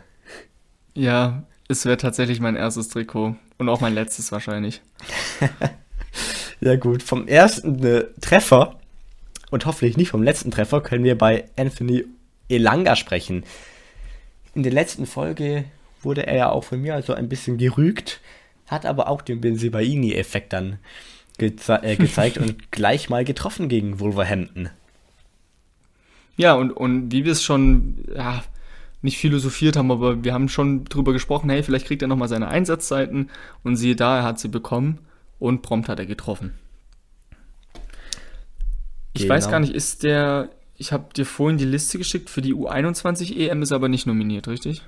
[0.93, 3.35] Ja, es wäre tatsächlich mein erstes Trikot.
[3.57, 4.81] Und auch mein letztes wahrscheinlich.
[6.61, 8.79] ja gut, vom ersten äh, Treffer
[9.51, 12.05] und hoffentlich nicht vom letzten Treffer können wir bei Anthony
[12.49, 13.43] Elanga sprechen.
[14.55, 15.65] In der letzten Folge
[16.01, 18.21] wurde er ja auch von mir also ein bisschen gerügt,
[18.67, 20.79] hat aber auch den Benzibaini-Effekt dann
[21.37, 24.69] geze äh, gezeigt und gleich mal getroffen gegen Wolverhampton.
[26.35, 28.43] Ja, und, und wie wir es schon ja,
[29.03, 32.47] nicht philosophiert haben, aber wir haben schon drüber gesprochen, hey, vielleicht kriegt er nochmal seine
[32.47, 33.29] Einsatzzeiten
[33.63, 34.99] und siehe da, er hat sie bekommen
[35.39, 36.53] und prompt hat er getroffen.
[39.13, 39.35] Ich genau.
[39.35, 43.37] weiß gar nicht, ist der, ich habe dir vorhin die Liste geschickt, für die U21
[43.37, 44.81] EM ist aber nicht nominiert, richtig?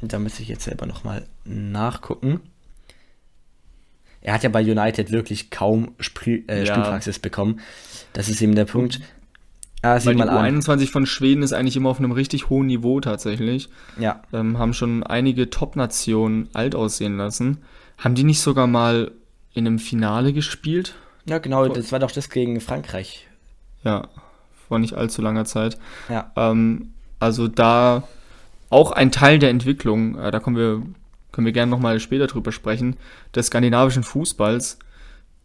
[0.00, 2.40] Da müsste ich jetzt selber nochmal nachgucken.
[4.20, 6.66] Er hat ja bei United wirklich kaum Spiel, äh, ja.
[6.66, 7.60] Spielpraxis bekommen.
[8.12, 9.00] Das ist eben der Punkt.
[9.82, 13.68] Ah, Weil die U21 von Schweden ist eigentlich immer auf einem richtig hohen Niveau tatsächlich.
[13.98, 14.22] Ja.
[14.32, 17.58] Ähm, haben schon einige Top-Nationen alt aussehen lassen.
[17.96, 19.12] Haben die nicht sogar mal
[19.54, 20.96] in einem Finale gespielt?
[21.26, 23.28] Ja, genau, das war doch das gegen Frankreich.
[23.84, 24.08] Ja,
[24.66, 25.78] vor nicht allzu langer Zeit.
[26.08, 26.32] Ja.
[26.36, 28.02] Ähm, also da
[28.70, 30.82] auch ein Teil der Entwicklung, äh, da kommen wir,
[31.30, 32.96] können wir gerne nochmal später drüber sprechen,
[33.34, 34.78] des skandinavischen Fußballs.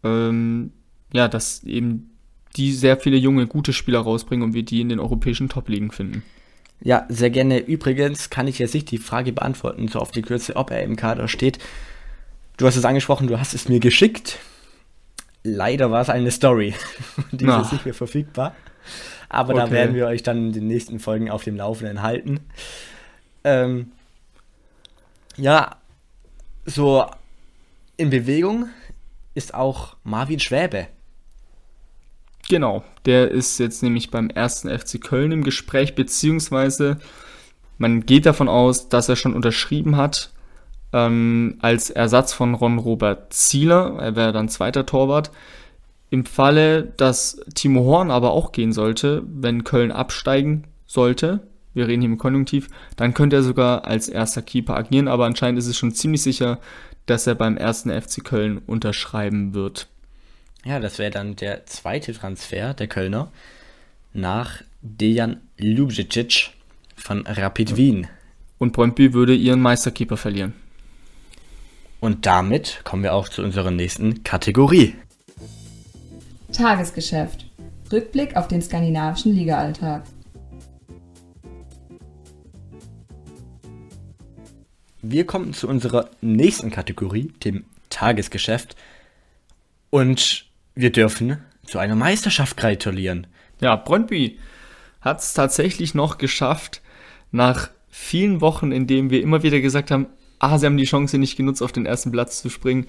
[0.02, 0.72] Ähm,
[1.12, 2.13] ja, dass eben
[2.56, 6.22] die sehr viele junge, gute Spieler rausbringen und wir die in den europäischen Top-Ligen finden.
[6.80, 7.58] Ja, sehr gerne.
[7.58, 10.96] Übrigens kann ich jetzt nicht die Frage beantworten, so auf die Kürze, ob er im
[10.96, 11.58] Kader steht.
[12.56, 14.38] Du hast es angesprochen, du hast es mir geschickt.
[15.42, 16.74] Leider war es eine Story.
[17.32, 18.54] die ist nicht mehr verfügbar.
[19.28, 19.64] Aber okay.
[19.64, 22.40] da werden wir euch dann in den nächsten Folgen auf dem Laufenden halten.
[23.42, 23.92] Ähm,
[25.36, 25.76] ja,
[26.64, 27.06] so
[27.96, 28.68] in Bewegung
[29.34, 30.86] ist auch Marvin Schwäbe.
[32.48, 36.98] Genau, der ist jetzt nämlich beim ersten FC Köln im Gespräch, beziehungsweise
[37.78, 40.30] man geht davon aus, dass er schon unterschrieben hat
[40.92, 43.96] ähm, als Ersatz von Ron Robert Zieler.
[43.98, 45.30] Er wäre dann zweiter Torwart.
[46.10, 51.40] Im Falle, dass Timo Horn aber auch gehen sollte, wenn Köln absteigen sollte,
[51.72, 55.58] wir reden hier im Konjunktiv, dann könnte er sogar als erster Keeper agieren, aber anscheinend
[55.58, 56.60] ist es schon ziemlich sicher,
[57.06, 59.88] dass er beim ersten FC Köln unterschreiben wird.
[60.64, 63.30] Ja, das wäre dann der zweite Transfer der Kölner
[64.14, 66.52] nach Dejan Ljubicic
[66.96, 68.06] von Rapid Wien.
[68.58, 70.54] Und Brøndby würde ihren Meisterkeeper verlieren.
[72.00, 74.94] Und damit kommen wir auch zu unserer nächsten Kategorie.
[76.52, 77.46] Tagesgeschäft.
[77.92, 80.04] Rückblick auf den skandinavischen Ligaalltag.
[85.02, 88.76] Wir kommen zu unserer nächsten Kategorie, dem Tagesgeschäft.
[89.90, 93.26] Und wir dürfen zu einer Meisterschaft gratulieren.
[93.60, 94.38] Ja, Brøndby
[95.00, 96.82] hat es tatsächlich noch geschafft,
[97.30, 100.06] nach vielen Wochen, in denen wir immer wieder gesagt haben,
[100.38, 102.86] ah, sie haben die Chance nicht genutzt, auf den ersten Platz zu springen,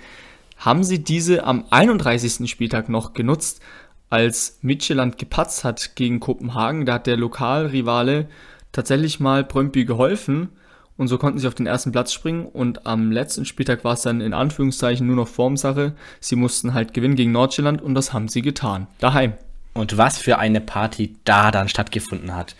[0.57, 2.49] haben sie diese am 31.
[2.49, 3.61] Spieltag noch genutzt,
[4.09, 6.85] als Midtjylland gepatzt hat gegen Kopenhagen.
[6.85, 8.29] Da hat der Lokalrivale
[8.71, 10.49] tatsächlich mal Brøndby geholfen
[10.97, 14.01] und so konnten sie auf den ersten Platz springen und am letzten Spieltag war es
[14.03, 15.93] dann in Anführungszeichen nur noch Formsache.
[16.21, 18.87] Sie mussten halt gewinnen gegen Nordjylland und das haben sie getan.
[18.99, 19.33] Daheim.
[19.73, 22.55] Und was für eine Party da dann stattgefunden hat.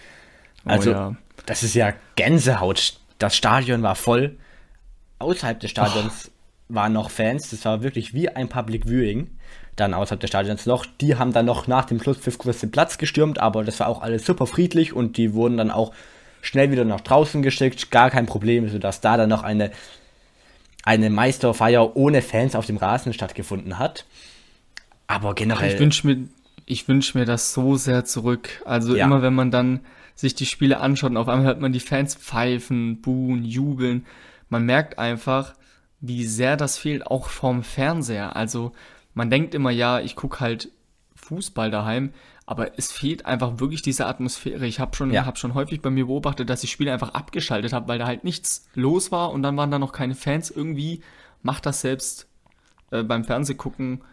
[0.66, 1.16] Oh also, oh ja.
[1.46, 3.00] das ist ja Gänsehaut.
[3.20, 4.36] Das Stadion war voll.
[5.20, 6.30] Außerhalb des Stadions
[6.70, 6.76] oh.
[6.76, 7.52] waren noch Fans.
[7.52, 9.30] Das war wirklich wie ein Public Viewing.
[9.78, 10.86] Dann außerhalb des Stadions noch.
[11.00, 14.02] Die haben dann noch nach dem Schlusspfiff kurz den Platz gestürmt, aber das war auch
[14.02, 15.94] alles super friedlich und die wurden dann auch
[16.46, 19.72] schnell wieder nach draußen geschickt, gar kein Problem, sodass da dann noch eine,
[20.84, 24.06] eine Meisterfeier ohne Fans auf dem Rasen stattgefunden hat.
[25.08, 25.74] Aber generell.
[25.74, 26.28] Ich wünsche mir,
[26.66, 28.62] ich wünsche mir das so sehr zurück.
[28.66, 29.06] Also ja.
[29.06, 29.82] immer wenn man dann
[30.14, 34.06] sich die Spiele anschaut und auf einmal hört man die Fans pfeifen, buhen, jubeln.
[34.50, 35.56] Man merkt einfach,
[36.00, 38.36] wie sehr das fehlt, auch vorm Fernseher.
[38.36, 38.72] Also
[39.14, 40.70] man denkt immer, ja, ich gucke halt
[41.16, 42.14] Fußball daheim,
[42.46, 44.68] aber es fehlt einfach wirklich diese Atmosphäre.
[44.68, 45.26] Ich habe schon, ja.
[45.26, 48.24] hab schon häufig bei mir beobachtet, dass ich Spiele einfach abgeschaltet habe, weil da halt
[48.24, 50.52] nichts los war und dann waren da noch keine Fans.
[50.52, 51.02] Irgendwie
[51.42, 52.28] macht das selbst
[52.92, 54.04] äh, beim Fernsehgucken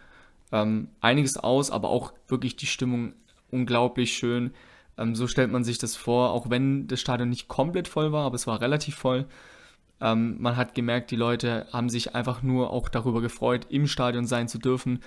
[0.50, 3.12] ähm, einiges aus, aber auch wirklich die Stimmung
[3.50, 4.52] unglaublich schön.
[4.96, 8.24] Ähm, so stellt man sich das vor, auch wenn das Stadion nicht komplett voll war,
[8.24, 9.26] aber es war relativ voll.
[10.00, 14.26] Ähm, man hat gemerkt, die Leute haben sich einfach nur auch darüber gefreut, im Stadion
[14.26, 15.00] sein zu dürfen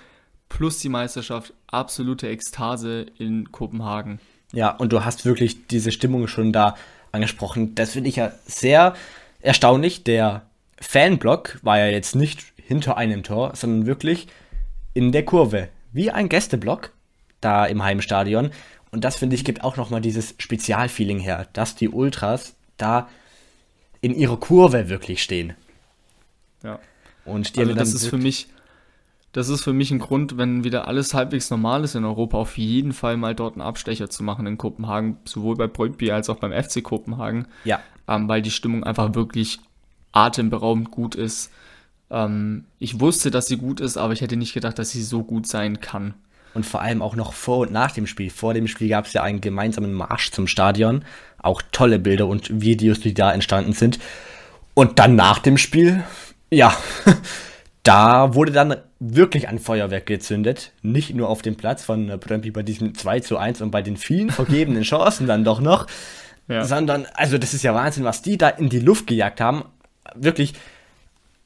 [0.48, 4.20] plus die Meisterschaft absolute Ekstase in Kopenhagen.
[4.52, 6.76] Ja, und du hast wirklich diese Stimmung schon da
[7.12, 7.74] angesprochen.
[7.74, 8.94] Das finde ich ja sehr
[9.40, 10.04] erstaunlich.
[10.04, 10.42] Der
[10.80, 14.28] Fanblock war ja jetzt nicht hinter einem Tor, sondern wirklich
[14.94, 15.68] in der Kurve.
[15.92, 16.92] Wie ein Gästeblock
[17.40, 18.50] da im Heimstadion.
[18.90, 23.08] Und das, finde ich, gibt auch nochmal dieses Spezialfeeling her, dass die Ultras da
[24.00, 25.54] in ihrer Kurve wirklich stehen.
[26.62, 26.78] Ja.
[27.24, 28.48] Und die Also das ist für mich,
[29.36, 32.56] das ist für mich ein Grund, wenn wieder alles halbwegs normal ist in Europa, auf
[32.56, 36.38] jeden Fall mal dort einen Abstecher zu machen in Kopenhagen, sowohl bei Brøndby als auch
[36.38, 39.58] beim FC Kopenhagen, Ja, ähm, weil die Stimmung einfach wirklich
[40.12, 41.50] atemberaubend gut ist.
[42.08, 45.22] Ähm, ich wusste, dass sie gut ist, aber ich hätte nicht gedacht, dass sie so
[45.22, 46.14] gut sein kann.
[46.54, 48.30] und vor allem auch noch vor und nach dem Spiel.
[48.30, 51.04] Vor dem Spiel gab es ja einen gemeinsamen Marsch zum Stadion.
[51.36, 53.98] Auch tolle Bilder und Videos, die da entstanden sind.
[54.72, 56.04] Und dann nach dem Spiel,
[56.50, 56.74] ja,
[57.82, 60.72] da wurde dann wirklich ein Feuerwerk gezündet.
[60.82, 63.82] Nicht nur auf dem Platz von äh, Brøndby bei diesem 2 zu 1 und bei
[63.82, 65.86] den vielen vergebenen Chancen dann doch noch.
[66.48, 66.64] Ja.
[66.64, 69.64] Sondern, also das ist ja Wahnsinn, was die da in die Luft gejagt haben.
[70.14, 70.54] Wirklich,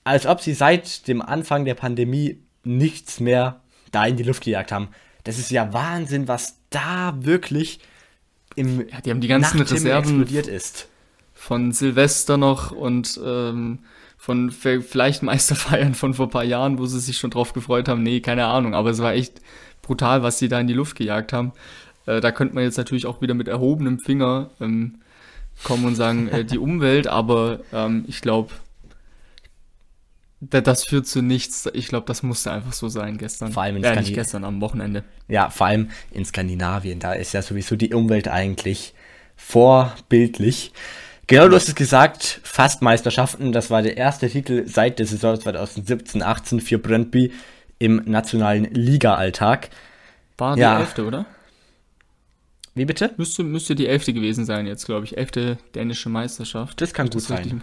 [0.05, 3.61] als ob sie seit dem Anfang der Pandemie nichts mehr
[3.93, 4.89] da in die Luft gejagt haben.
[5.25, 7.81] Das ist ja Wahnsinn, was da wirklich
[8.57, 10.89] im Ja, die haben die ganzen Nachthimmel Reserven explodiert ist.
[11.35, 13.81] von Silvester noch und ähm,
[14.21, 18.03] von vielleicht Meisterfeiern von vor ein paar Jahren, wo sie sich schon drauf gefreut haben.
[18.03, 19.41] Nee, keine Ahnung, aber es war echt
[19.81, 21.53] brutal, was sie da in die Luft gejagt haben.
[22.05, 24.97] Äh, da könnte man jetzt natürlich auch wieder mit erhobenem Finger ähm,
[25.65, 28.53] kommen und sagen, äh, die Umwelt, aber ähm, ich glaube,
[30.41, 31.67] das führt zu nichts.
[31.73, 33.53] Ich glaube, das musste einfach so sein gestern.
[33.53, 35.03] Vor allem in ja, nicht Skandi- gestern, am Wochenende.
[35.29, 38.93] Ja, vor allem in Skandinavien, da ist ja sowieso die Umwelt eigentlich
[39.37, 40.73] vorbildlich.
[41.27, 45.37] Genau, du hast es gesagt, fast Meisterschaften, das war der erste Titel seit der Saison
[45.37, 47.33] 2017-18 für Brøndby
[47.79, 49.71] im nationalen Liga-Alltag.
[50.37, 50.75] War Ja.
[50.77, 51.27] die elfte, oder?
[52.75, 53.13] Wie bitte?
[53.17, 55.17] Müsste, müsste die elfte gewesen sein jetzt, glaube ich.
[55.17, 56.81] Elfte dänische Meisterschaft.
[56.81, 57.49] Das kann gut richtig sein.
[57.51, 57.63] im-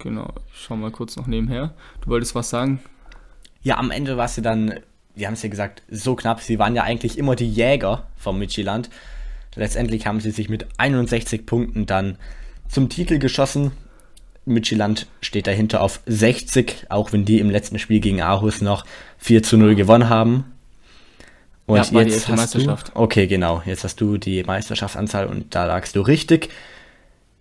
[0.00, 1.74] Genau, ich schau mal kurz noch nebenher.
[2.02, 2.80] Du wolltest was sagen?
[3.62, 4.74] Ja, am Ende war es ja dann,
[5.16, 6.40] wir haben es ja gesagt, so knapp.
[6.40, 8.90] Sie waren ja eigentlich immer die Jäger vom Midtjylland.
[9.56, 12.16] Letztendlich haben sie sich mit 61 Punkten dann
[12.68, 13.72] zum Titel geschossen.
[14.54, 18.84] Midtjylland steht dahinter auf 60, auch wenn die im letzten Spiel gegen Aarhus noch
[19.18, 20.44] 4 zu 0 gewonnen haben.
[21.66, 22.88] Und Ja, war die jetzt elfte hast Meisterschaft.
[22.88, 26.48] du, okay, genau, jetzt hast du die Meisterschaftsanzahl und da lagst du richtig.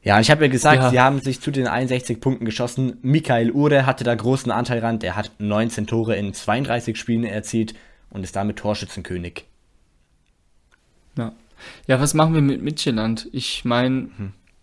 [0.04, 0.90] Ja, ich habe ja gesagt, Ja.
[0.90, 2.98] sie haben sich zu den 61 Punkten geschossen.
[3.02, 5.00] Michael Ure hatte da großen Anteil ran.
[5.00, 7.74] Der hat 19 Tore in 32 Spielen erzielt
[8.10, 9.46] und ist damit Torschützenkönig.
[11.18, 11.34] Ja.
[11.88, 13.28] Ja, was machen wir mit Midtjylland?
[13.32, 14.10] Ich meine,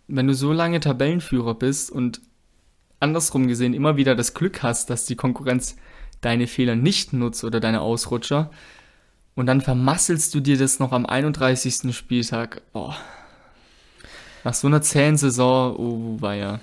[0.07, 2.21] wenn du so lange Tabellenführer bist und
[3.05, 5.77] andersrum gesehen immer wieder das Glück hast, dass die Konkurrenz
[6.21, 8.51] deine Fehler nicht nutzt oder deine Ausrutscher
[9.35, 11.95] und dann vermasselst du dir das noch am 31.
[11.95, 12.63] Spieltag.
[12.73, 12.97] Boah.
[14.45, 16.61] Nach so einer zähen Saison, oh, war ja.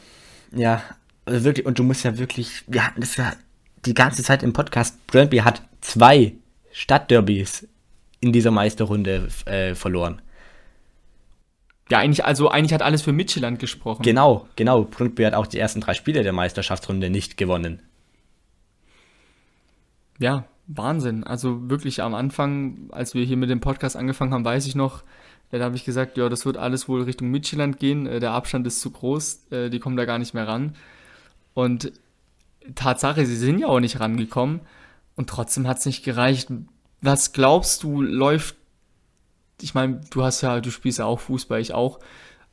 [0.54, 0.84] Ja,
[1.26, 3.34] also wirklich, und du musst ja wirklich, wir hatten das ja
[3.86, 5.06] die ganze Zeit im Podcast.
[5.08, 6.34] Brøndby hat zwei
[6.72, 7.68] Stadtderbys
[8.20, 10.22] in dieser Meisterrunde äh, verloren.
[11.92, 14.02] Ja, eigentlich, also eigentlich hat alles für Midtjylland gesprochen.
[14.04, 14.86] Genau, genau.
[14.86, 17.82] Brøndby hat auch die ersten drei Spiele der Meisterschaftsrunde nicht gewonnen.
[20.18, 21.26] Ja, Wahnsinn.
[21.26, 25.04] Also wirklich am Anfang, als wir hier mit dem Podcast angefangen haben, weiß ich noch,
[25.52, 28.08] da habe ich gesagt, ja, das wird alles wohl Richtung Midtjylland gehen.
[28.08, 30.76] Äh, Der Abstand ist zu groß, äh, die kommen da gar nicht mehr ran.
[31.54, 31.92] Und
[32.74, 34.62] Tatsache, sie sind ja auch nicht rangekommen
[35.18, 36.48] und trotzdem hat es nicht gereicht.
[37.02, 38.56] Was glaubst du, läuft,
[39.64, 42.00] ich meine, du hast ja, du spielst ja auch Fußball, ich auch,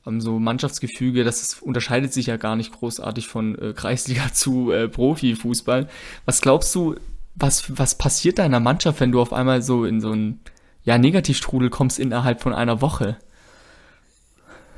[0.07, 4.73] ähm, so Mannschaftsgefüge, das ist, unterscheidet sich ja gar nicht großartig von äh, Kreisliga zu
[4.73, 5.89] äh, Profifußball.
[6.25, 6.97] Was glaubst du,
[7.35, 10.41] was, was passiert deiner Mannschaft, wenn du auf einmal so in so einen
[10.85, 13.17] ja, Negativstrudel kommst innerhalb von einer Woche?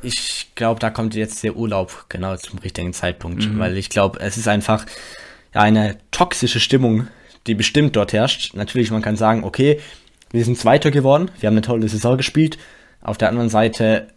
[0.02, 4.38] Ich glaube, da kommt jetzt der Urlaub genau zum richtigen Zeitpunkt, weil ich glaube, es
[4.38, 4.86] ist einfach
[5.54, 7.08] ja, eine toxische Stimmung,
[7.46, 8.54] die bestimmt dort herrscht.
[8.54, 9.78] Natürlich, man kann sagen, okay,
[10.30, 12.58] wir sind Zweiter geworden, wir haben eine tolle Saison gespielt.
[13.02, 14.08] Auf der anderen Seite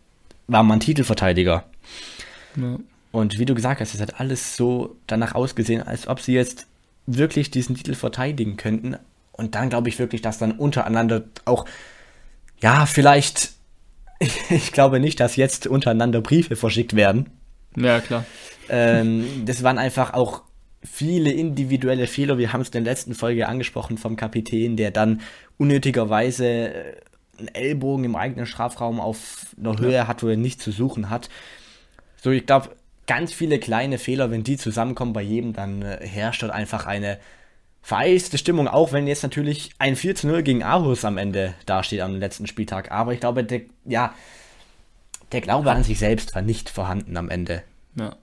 [0.48, 1.66] war man Titelverteidiger.
[2.56, 2.78] Ja.
[3.12, 6.68] Und wie du gesagt hast, es hat alles so danach ausgesehen, als ob sie jetzt
[7.06, 8.98] wirklich diesen Titel verteidigen könnten.
[9.32, 11.66] Und dann glaube ich wirklich, dass dann untereinander auch,
[12.60, 13.52] ja, vielleicht,
[14.50, 17.30] ich glaube nicht, dass jetzt untereinander Briefe verschickt werden.
[17.76, 18.26] Ja, klar.
[18.70, 20.44] Ähm, das waren einfach auch
[20.84, 22.38] viele individuelle Fehler.
[22.38, 25.22] Wir haben es in der letzten Folge angesprochen vom Kapitän, der dann
[25.58, 26.96] unnötigerweise äh,
[27.40, 31.30] einen Ellbogen im eigenen Strafraum auf einer Höhe hat, wo er nichts zu suchen hat.
[32.22, 32.70] So, ich glaube,
[33.08, 37.20] ganz viele kleine Fehler, wenn die zusammenkommen bei jedem, dann äh, herrscht dort einfach eine
[37.82, 42.00] vereiste Stimmung, auch wenn jetzt natürlich ein 4 zu 0 gegen Aarhus am Ende dasteht
[42.00, 42.92] am letzten Spieltag.
[42.92, 44.14] Aber ich glaube, der, ja,
[45.34, 47.64] der Glaube an sich selbst war nicht vorhanden am Ende.
[47.96, 48.16] Ja.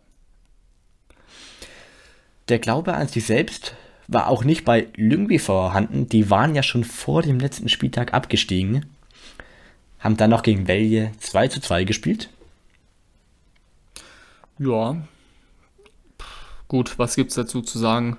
[2.50, 3.76] Der Glaube an sich selbst
[4.08, 6.08] war auch nicht bei Lyngby vorhanden.
[6.08, 8.86] Die waren ja schon vor dem letzten Spieltag abgestiegen.
[10.00, 12.28] haben dann noch gegen Welje 2 zu 2 gespielt.
[14.58, 14.96] Ja.
[16.66, 18.18] Gut, was gibt's dazu zu sagen?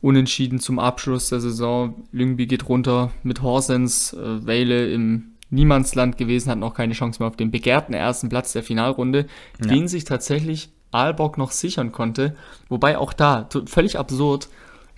[0.00, 1.94] Unentschieden zum Abschluss der Saison.
[2.10, 4.14] Lyngby geht runter mit Horsens.
[4.14, 8.64] Äh, im Niemandsland gewesen, hat noch keine Chance mehr auf den begehrten ersten Platz der
[8.64, 9.26] Finalrunde,
[9.60, 9.66] ja.
[9.68, 12.36] den sich tatsächlich Aalborg noch sichern konnte.
[12.68, 14.48] Wobei auch da, völlig absurd,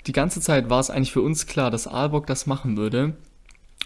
[0.07, 3.15] die ganze Zeit war es eigentlich für uns klar, dass Aalborg das machen würde.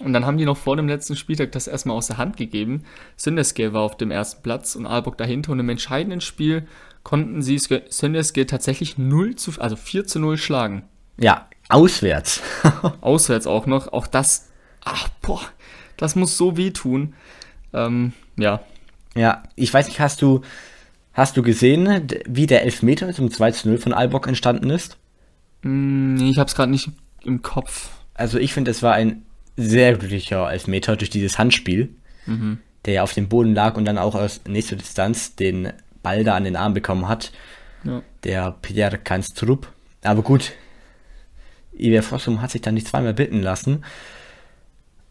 [0.00, 2.84] Und dann haben die noch vor dem letzten Spieltag das erstmal aus der Hand gegeben.
[3.16, 5.52] Sündeske war auf dem ersten Platz und Aalborg dahinter.
[5.52, 6.66] Und im entscheidenden Spiel
[7.02, 10.82] konnten sie Sündeske tatsächlich 0 zu, also 4 zu 0 schlagen.
[11.18, 12.42] Ja, auswärts.
[13.00, 13.92] auswärts auch noch.
[13.92, 14.50] Auch das,
[14.84, 15.40] ach, boah,
[15.96, 17.14] das muss so wehtun.
[17.72, 18.60] Ähm, ja.
[19.14, 20.42] Ja, ich weiß nicht, hast du,
[21.16, 24.98] hast du gesehen, wie der Elfmeter zum 2 zu 0 von Aalborg entstanden ist?
[25.62, 26.90] Mm, nee, ich habe es gerade nicht
[27.24, 27.88] im Kopf.
[28.14, 29.22] Also ich finde, es war ein
[29.56, 31.88] sehr glücklicher Elfmeter durch dieses Handspiel,
[32.26, 32.58] mhm.
[32.84, 36.36] der ja auf dem Boden lag und dann auch aus nächster Distanz den Ball da
[36.36, 37.32] an den Arm bekommen hat.
[37.82, 38.02] Ja.
[38.24, 39.72] Der Pierre Kanstrup.
[40.02, 40.52] Aber gut,
[41.78, 43.84] Iver Fossum hat sich dann nicht zweimal bitten lassen.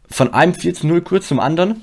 [0.08, 1.82] Von einem 4 zu 0 kurz zum anderen,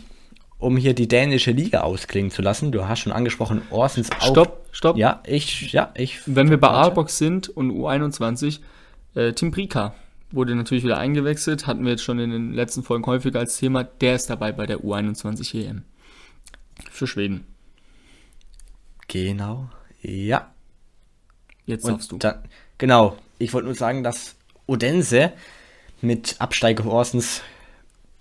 [0.62, 2.70] um hier die dänische Liga ausklingen zu lassen.
[2.70, 4.30] Du hast schon angesprochen, Orsens auch.
[4.30, 4.96] Stopp, stopp.
[4.96, 6.20] Ja, ich, ja, ich.
[6.26, 8.60] Wenn wir bei Aalbox sind und U21,
[9.14, 9.94] äh, Tim Brika
[10.30, 13.82] wurde natürlich wieder eingewechselt, hatten wir jetzt schon in den letzten Folgen häufiger als Thema.
[13.82, 15.82] Der ist dabei bei der U21 EM.
[16.90, 17.44] Für Schweden.
[19.08, 19.68] Genau,
[20.00, 20.52] ja.
[21.66, 22.18] Jetzt sagst du.
[22.18, 22.36] Dann,
[22.78, 25.32] genau, ich wollte nur sagen, dass Odense
[26.00, 27.42] mit Absteiger Orsens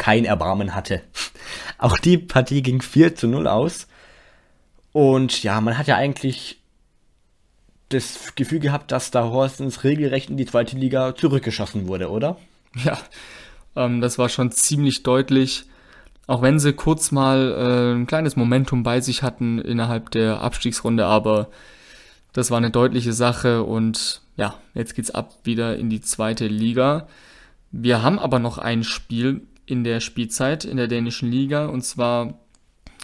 [0.02, 1.04] kein Erbarmen hatte.
[1.78, 3.88] Auch die Partie ging 4 zu 0 aus.
[4.94, 6.60] Und ja, man hat ja eigentlich
[7.90, 12.38] das Gefühl gehabt, dass da Horstens regelrecht in die zweite Liga zurückgeschossen wurde, oder?
[12.86, 12.98] Ja,
[13.76, 15.66] ähm, das war schon ziemlich deutlich.
[16.26, 21.06] Auch wenn sie kurz mal äh, ein kleines Momentum bei sich hatten innerhalb der Abstiegsrunde,
[21.06, 21.50] aber
[22.32, 27.08] das war eine deutliche Sache und ja, jetzt geht's ab wieder in die zweite Liga.
[27.72, 32.40] Wir haben aber noch ein Spiel in der Spielzeit in der dänischen Liga und zwar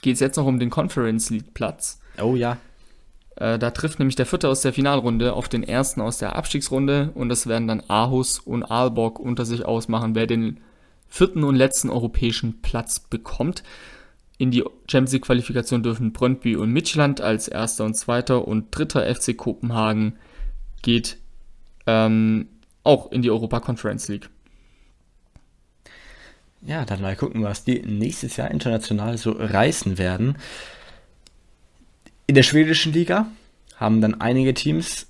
[0.01, 1.99] geht es jetzt noch um den Conference League Platz.
[2.21, 2.57] Oh ja.
[3.35, 7.11] Äh, da trifft nämlich der Vierte aus der Finalrunde auf den Ersten aus der Abstiegsrunde
[7.13, 10.59] und das werden dann Aarhus und Aalborg unter sich ausmachen, wer den
[11.07, 13.63] vierten und letzten europäischen Platz bekommt.
[14.37, 19.03] In die Champions League Qualifikation dürfen Brøndby und Midtjylland als erster und zweiter und dritter
[19.13, 20.17] FC Kopenhagen
[20.81, 21.17] geht
[21.87, 22.47] ähm,
[22.83, 24.29] auch in die Europa Conference League.
[26.67, 30.37] Ja, dann mal gucken, was die nächstes Jahr international so reißen werden.
[32.27, 33.27] In der schwedischen Liga
[33.77, 35.07] haben dann einige Teams,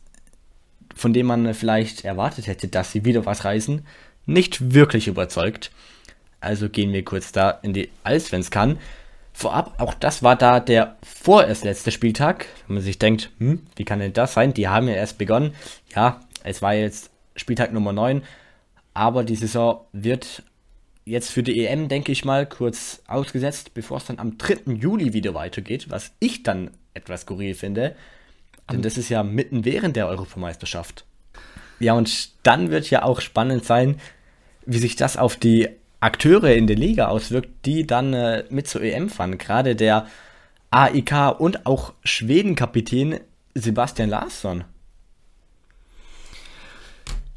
[0.95, 3.83] von denen man vielleicht erwartet hätte, dass sie wieder was reißen,
[4.27, 5.71] nicht wirklich überzeugt.
[6.41, 8.77] Also gehen wir kurz da in die Allsvenskan.
[9.33, 12.45] Vorab, auch das war da der vorerst letzte Spieltag.
[12.67, 14.53] Wenn man sich denkt, hm, wie kann denn das sein?
[14.53, 15.55] Die haben ja erst begonnen.
[15.95, 18.21] Ja, es war jetzt Spieltag Nummer 9,
[18.93, 20.43] aber die Saison wird
[21.07, 24.73] jetzt für die EM, denke ich mal, kurz ausgesetzt, bevor es dann am 3.
[24.73, 27.95] Juli wieder weitergeht, was ich dann etwas skurril finde.
[28.69, 31.05] Denn das ist ja mitten während der Europameisterschaft.
[31.79, 34.01] Ja, und dann wird ja auch spannend sein,
[34.65, 35.69] wie sich das auf die
[36.01, 39.37] Akteure in der Liga auswirkt, die dann äh, mit zur EM fahren.
[39.37, 40.07] Gerade der
[40.71, 43.21] AIK und auch Schweden-Kapitän
[43.55, 44.65] Sebastian Larsson.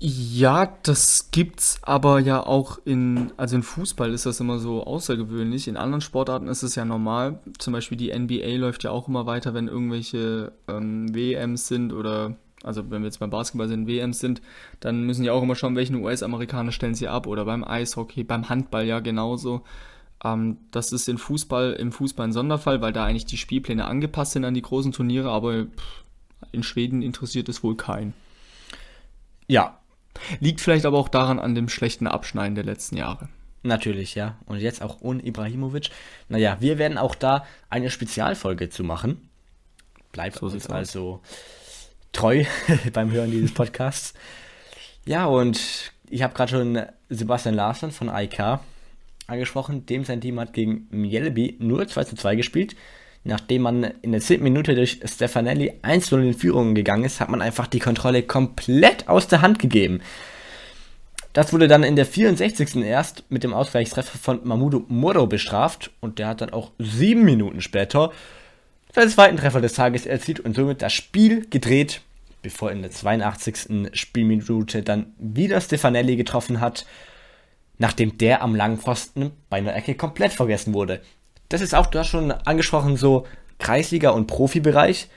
[0.03, 5.69] Ja, das gibt's aber ja auch in, also in Fußball ist das immer so außergewöhnlich.
[5.69, 7.41] In anderen Sportarten ist es ja normal.
[7.59, 12.39] Zum Beispiel die NBA läuft ja auch immer weiter, wenn irgendwelche ähm, WMs sind oder,
[12.63, 14.41] also wenn wir jetzt beim Basketball sind, WMs sind,
[14.81, 18.49] dann müssen ja auch immer schauen, welchen US-Amerikaner stellen sie ab oder beim Eishockey, beim
[18.49, 19.65] Handball ja genauso.
[20.25, 24.33] Ähm, das ist in Fußball, im Fußball ein Sonderfall, weil da eigentlich die Spielpläne angepasst
[24.33, 26.05] sind an die großen Turniere, aber pff,
[26.53, 28.15] in Schweden interessiert es wohl keinen.
[29.47, 29.77] Ja,
[30.41, 33.29] Liegt vielleicht aber auch daran an dem schlechten Abschneiden der letzten Jahre.
[33.63, 34.39] Natürlich, ja.
[34.47, 35.91] Und jetzt auch ohne Ibrahimovic.
[36.29, 39.29] Naja, wir werden auch da eine Spezialfolge zu machen.
[40.13, 41.21] Bleibt so uns also
[42.13, 42.45] treu
[42.93, 44.15] beim Hören dieses Podcasts.
[45.05, 48.61] ja, und ich habe gerade schon Sebastian Larsen von IK
[49.27, 49.87] angesprochen.
[49.87, 52.75] Dem sein Team hat gegen Mjellby nur 2 zu 2 gespielt.
[53.23, 54.43] Nachdem man in der 10.
[54.43, 59.29] Minute durch Stefanelli 1-0 in Führung gegangen ist, hat man einfach die Kontrolle komplett aus
[59.29, 60.01] der Hand gegeben.
[61.33, 62.77] Das wurde dann in der 64.
[62.77, 67.61] erst mit dem Ausgleichstreffer von Mahmoudou Moro bestraft und der hat dann auch sieben Minuten
[67.61, 68.11] später
[68.93, 72.01] seinen zweiten Treffer des Tages erzielt und somit das Spiel gedreht,
[72.43, 73.91] bevor in der 82.
[73.93, 76.87] Spielminute dann wieder Stefanelli getroffen hat.
[77.81, 81.01] nachdem der am langen Pfosten bei einer Ecke komplett vergessen wurde.
[81.51, 83.27] Das ist auch, du hast schon angesprochen, so
[83.59, 85.09] Kreisliga- und Profibereich.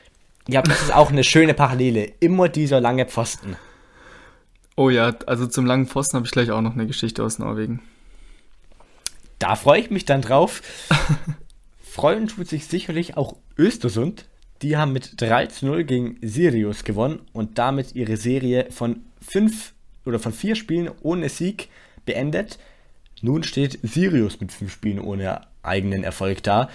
[0.47, 2.11] Ja, das ist auch eine schöne Parallele.
[2.19, 3.55] Immer dieser lange Pfosten.
[4.75, 7.81] Oh ja, also zum langen Pfosten habe ich gleich auch noch eine Geschichte aus Norwegen.
[9.37, 10.61] Da freue ich mich dann drauf.
[11.83, 14.25] Freuen tut sich sicherlich auch Östersund.
[14.63, 19.73] Die haben mit 3 zu 0 gegen Sirius gewonnen und damit ihre Serie von fünf
[20.03, 21.69] oder von vier Spielen ohne Sieg
[22.05, 22.57] beendet.
[23.21, 26.69] Nun steht Sirius mit fünf Spielen ohne eigenen Erfolg da.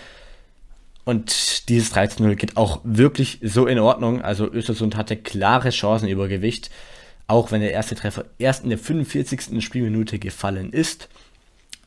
[1.05, 4.21] Und dieses 3 zu 0 geht auch wirklich so in Ordnung.
[4.21, 6.71] Also Östersund hatte klare Chancenübergewicht,
[7.27, 9.65] auch wenn der erste Treffer erst in der 45.
[9.65, 11.09] Spielminute gefallen ist.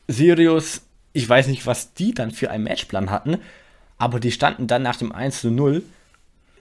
[0.08, 0.82] Sirius,
[1.12, 3.38] ich weiß nicht, was die dann für einen Matchplan hatten,
[3.98, 5.82] aber die standen dann nach dem 1 zu 0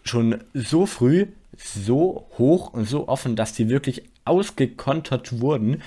[0.03, 1.27] schon so früh,
[1.57, 5.81] so hoch und so offen, dass die wirklich ausgekontert wurden.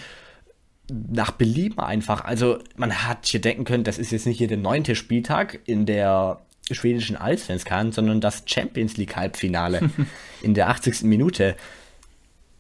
[0.91, 2.25] Nach Belieben einfach.
[2.25, 5.87] Also man hat hier denken können, das ist jetzt nicht hier der neunte Spieltag in
[5.87, 9.91] der schwedischen Allsvenskan, sondern das Champions League Halbfinale
[10.43, 11.03] in der 80.
[11.03, 11.57] Minute.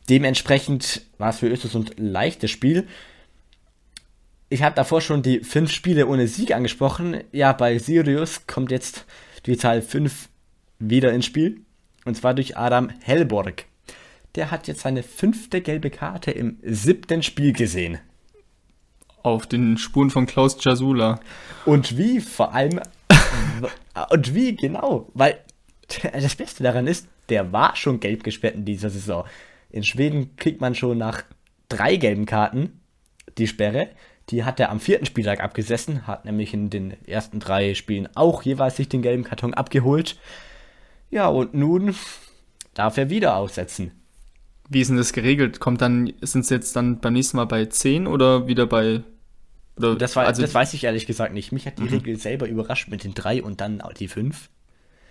[0.08, 2.86] Dementsprechend war es für Östersund ein leichtes Spiel.
[4.50, 7.24] Ich habe davor schon die fünf Spiele ohne Sieg angesprochen.
[7.32, 9.06] Ja, bei Sirius kommt jetzt
[9.46, 10.28] die Zahl 5
[10.78, 11.60] wieder ins Spiel.
[12.04, 13.64] Und zwar durch Adam Hellborg.
[14.34, 17.98] Der hat jetzt seine fünfte gelbe Karte im siebten Spiel gesehen.
[19.24, 21.18] Auf den Spuren von Klaus Jasula.
[21.66, 22.78] Und wie vor allem.
[24.10, 25.10] und wie genau?
[25.14, 25.40] Weil
[26.12, 29.24] das Beste daran ist, der war schon gelb gesperrt in dieser Saison.
[29.70, 31.24] In Schweden kriegt man schon nach
[31.68, 32.80] drei gelben Karten
[33.38, 33.88] die Sperre.
[34.30, 38.42] Die hat er am vierten Spieltag abgesessen, hat nämlich in den ersten drei Spielen auch
[38.42, 40.16] jeweils sich den gelben Karton abgeholt.
[41.10, 41.94] Ja, und nun
[42.72, 43.92] darf er wieder aussetzen.
[44.68, 45.60] Wie ist denn das geregelt?
[45.60, 49.02] Kommt dann, sind es jetzt dann beim nächsten Mal bei 10 oder wieder bei.
[49.76, 51.52] Oder, das, war, also, das weiß ich ehrlich gesagt nicht.
[51.52, 51.88] Mich hat die mhm.
[51.88, 54.48] Regel selber überrascht mit den drei und dann die fünf.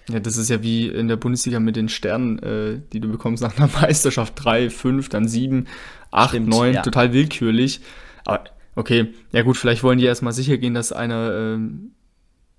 [0.10, 3.42] Ja, das ist ja wie in der Bundesliga mit den Sternen, äh, die du bekommst
[3.42, 4.34] nach einer Meisterschaft.
[4.36, 5.68] Drei, fünf, dann sieben,
[6.12, 6.82] acht, neun, ja.
[6.82, 7.82] total willkürlich.
[8.26, 8.46] Aber
[8.76, 11.34] okay, ja gut, vielleicht wollen die erstmal sicher gehen, dass einer.
[11.34, 11.92] Ähm,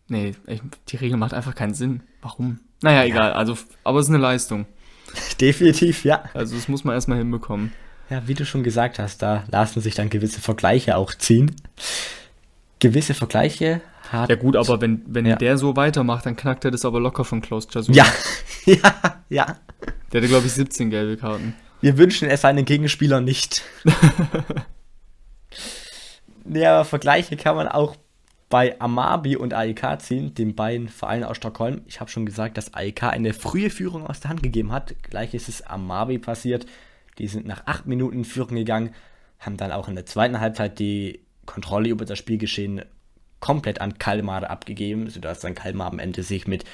[0.08, 0.34] nee,
[0.88, 2.02] die Regel macht einfach keinen Sinn.
[2.22, 2.60] Warum?
[2.82, 3.06] Naja, ja.
[3.06, 3.32] egal.
[3.32, 4.66] Also, aber es ist eine Leistung.
[5.40, 6.24] Definitiv, ja.
[6.34, 7.72] Also, das muss man erstmal hinbekommen.
[8.10, 11.54] Ja, wie du schon gesagt hast, da lassen sich dann gewisse Vergleiche auch ziehen.
[12.78, 13.80] Gewisse Vergleiche
[14.10, 14.28] hat.
[14.30, 15.36] Ja, gut, aber wenn, wenn ja.
[15.36, 17.96] der so weitermacht, dann knackt er das aber locker von Klaus Jasula.
[17.96, 18.06] Ja,
[18.74, 19.56] ja, ja.
[20.12, 21.54] Der hatte, glaube ich, 17 gelbe Karten.
[21.80, 23.62] Wir wünschen es seinen Gegenspieler nicht.
[26.50, 27.96] ja, aber Vergleiche kann man auch
[28.48, 31.82] bei Amabi und AEK ziehen, den beiden Vereinen aus Stockholm.
[31.86, 34.94] Ich habe schon gesagt, dass AEK eine frühe Führung aus der Hand gegeben hat.
[35.02, 36.66] Gleich ist es Amabi passiert.
[37.18, 38.94] Die sind nach acht Minuten in Führung gegangen,
[39.38, 42.82] haben dann auch in der zweiten Halbzeit die Kontrolle über das Spielgeschehen
[43.40, 46.64] komplett an Kalmar abgegeben, sodass dann Kalmar am Ende sich mit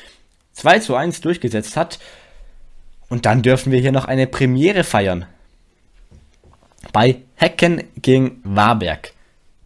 [0.53, 1.99] 2 zu 1 durchgesetzt hat.
[3.09, 5.27] Und dann dürfen wir hier noch eine Premiere feiern.
[6.93, 9.13] Bei Hecken gegen Warberg.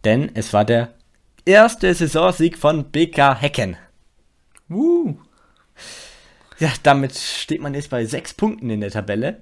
[0.03, 0.93] Denn es war der
[1.45, 3.77] erste Saisonsieg von BK Hecken.
[4.69, 5.15] Uh.
[6.57, 9.41] Ja, damit steht man jetzt bei sechs Punkten in der Tabelle.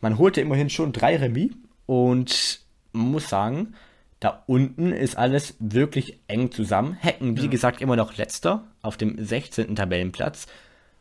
[0.00, 1.52] Man holte immerhin schon drei Remis
[1.86, 2.60] und
[2.92, 3.74] man muss sagen,
[4.20, 6.94] da unten ist alles wirklich eng zusammen.
[6.94, 7.50] Hecken, wie ja.
[7.50, 9.76] gesagt, immer noch letzter auf dem 16.
[9.76, 10.46] Tabellenplatz.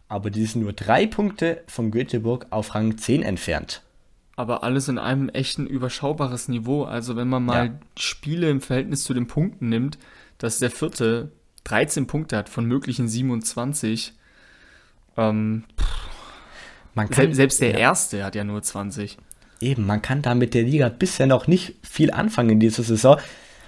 [0.08, 3.82] Aber die sind nur drei Punkte von Göteborg auf Rang 10 entfernt
[4.38, 6.84] aber alles in einem echten überschaubares Niveau.
[6.84, 7.80] Also wenn man mal ja.
[7.98, 9.98] Spiele im Verhältnis zu den Punkten nimmt,
[10.38, 11.32] dass der vierte
[11.64, 14.14] 13 Punkte hat von möglichen 27.
[15.18, 15.64] Ähm,
[16.98, 17.78] man kann, selbst der ja.
[17.78, 19.18] erste hat ja nur 20.
[19.62, 23.18] Eben, man kann da mit der Liga bisher noch nicht viel anfangen in dieser Saison.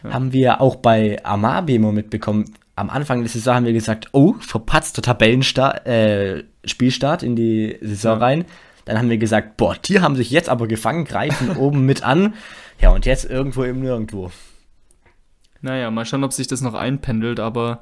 [0.03, 0.13] Ja.
[0.13, 2.53] Haben wir auch bei Amabi immer mitbekommen.
[2.75, 8.17] Am Anfang der Saison haben wir gesagt, oh, verpatzter Tabellenstart, äh, Spielstart in die Saison
[8.19, 8.45] rein
[8.89, 12.33] dann haben wir gesagt, boah, die haben sich jetzt aber gefangen, greifen oben mit an.
[12.81, 14.31] Ja, und jetzt irgendwo im Nirgendwo.
[15.61, 17.81] Naja, mal schauen, ob sich das noch einpendelt, aber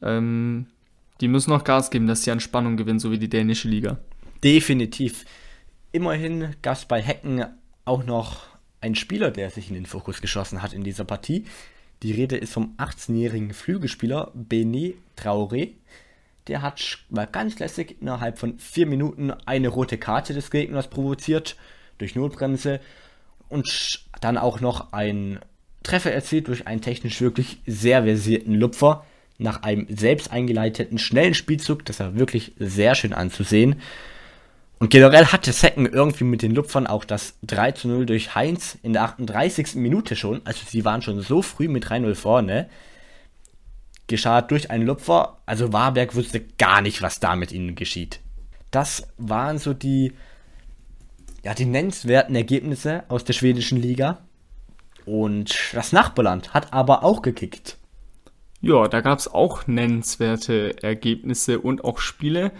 [0.00, 0.68] ähm,
[1.20, 3.98] die müssen noch Gas geben, dass sie an Spannung gewinnen, so wie die dänische Liga.
[4.42, 5.24] Definitiv.
[5.92, 7.44] Immerhin gab es bei Hecken
[7.84, 8.42] auch noch
[8.80, 11.44] einen Spieler, der sich in den Fokus geschossen hat in dieser Partie.
[12.02, 15.72] Die Rede ist vom 18-jährigen Flügelspieler Bene Traoré.
[16.46, 21.56] Der hat mal ganz lässig innerhalb von vier Minuten eine rote Karte des Gegners provoziert
[21.98, 22.80] durch Notbremse
[23.48, 25.40] und dann auch noch einen
[25.82, 29.06] Treffer erzielt durch einen technisch wirklich sehr versierten Lupfer
[29.38, 31.84] nach einem selbst eingeleiteten schnellen Spielzug.
[31.84, 33.80] Das war wirklich sehr schön anzusehen.
[34.78, 38.76] Und generell hatte Secken irgendwie mit den Lupfern auch das 3 zu 0 durch Heinz
[38.82, 39.76] in der 38.
[39.76, 40.42] Minute schon.
[40.44, 42.68] Also sie waren schon so früh mit 3-0 vorne.
[44.06, 45.38] Geschah durch einen Lupfer.
[45.46, 48.20] Also Warberg wusste gar nicht, was da mit ihnen geschieht.
[48.70, 50.12] Das waren so die,
[51.42, 54.18] ja, die nennenswerten Ergebnisse aus der schwedischen Liga.
[55.06, 57.78] Und das Nachbarland hat aber auch gekickt.
[58.60, 62.52] Ja, da gab es auch nennenswerte Ergebnisse und auch Spiele.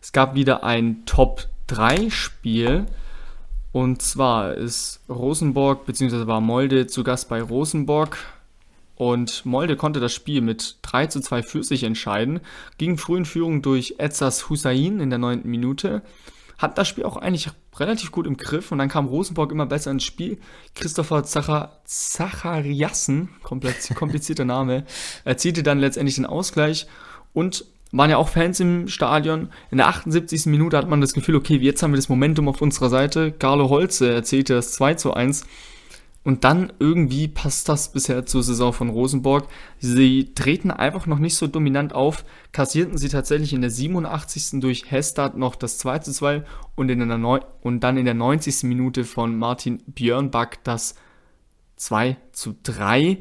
[0.00, 2.86] Es gab wieder ein Top 3 Spiel.
[3.72, 6.26] Und zwar ist Rosenborg bzw.
[6.26, 8.18] war Molde zu Gast bei Rosenborg.
[8.94, 12.40] Und Molde konnte das Spiel mit 3 zu 2 für sich entscheiden,
[12.76, 15.44] ging früh in Führung durch Etzas Hussein in der 9.
[15.44, 16.02] Minute,
[16.58, 19.90] hat das Spiel auch eigentlich relativ gut im Griff und dann kam Rosenborg immer besser
[19.90, 20.36] ins Spiel.
[20.74, 24.84] Christopher Zachariassen, komplett komplizierter Name,
[25.24, 26.86] erzielte dann letztendlich den Ausgleich
[27.32, 29.50] und waren ja auch Fans im Stadion.
[29.70, 30.46] In der 78.
[30.46, 33.32] Minute hat man das Gefühl, okay, jetzt haben wir das Momentum auf unserer Seite.
[33.32, 35.44] Carlo Holze erzählte das 2 zu 1.
[36.24, 39.48] Und dann irgendwie passt das bisher zur Saison von Rosenborg.
[39.80, 44.60] Sie treten einfach noch nicht so dominant auf, kassierten sie tatsächlich in der 87.
[44.60, 46.44] durch Hestad noch das 2 zu 2
[46.76, 48.62] und, in der Neu und dann in der 90.
[48.64, 50.94] Minute von Martin Björnbach das
[51.76, 53.18] 2 zu 3.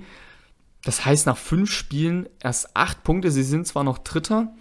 [0.84, 3.32] Das heißt, nach fünf Spielen erst acht Punkte.
[3.32, 4.53] Sie sind zwar noch Dritter,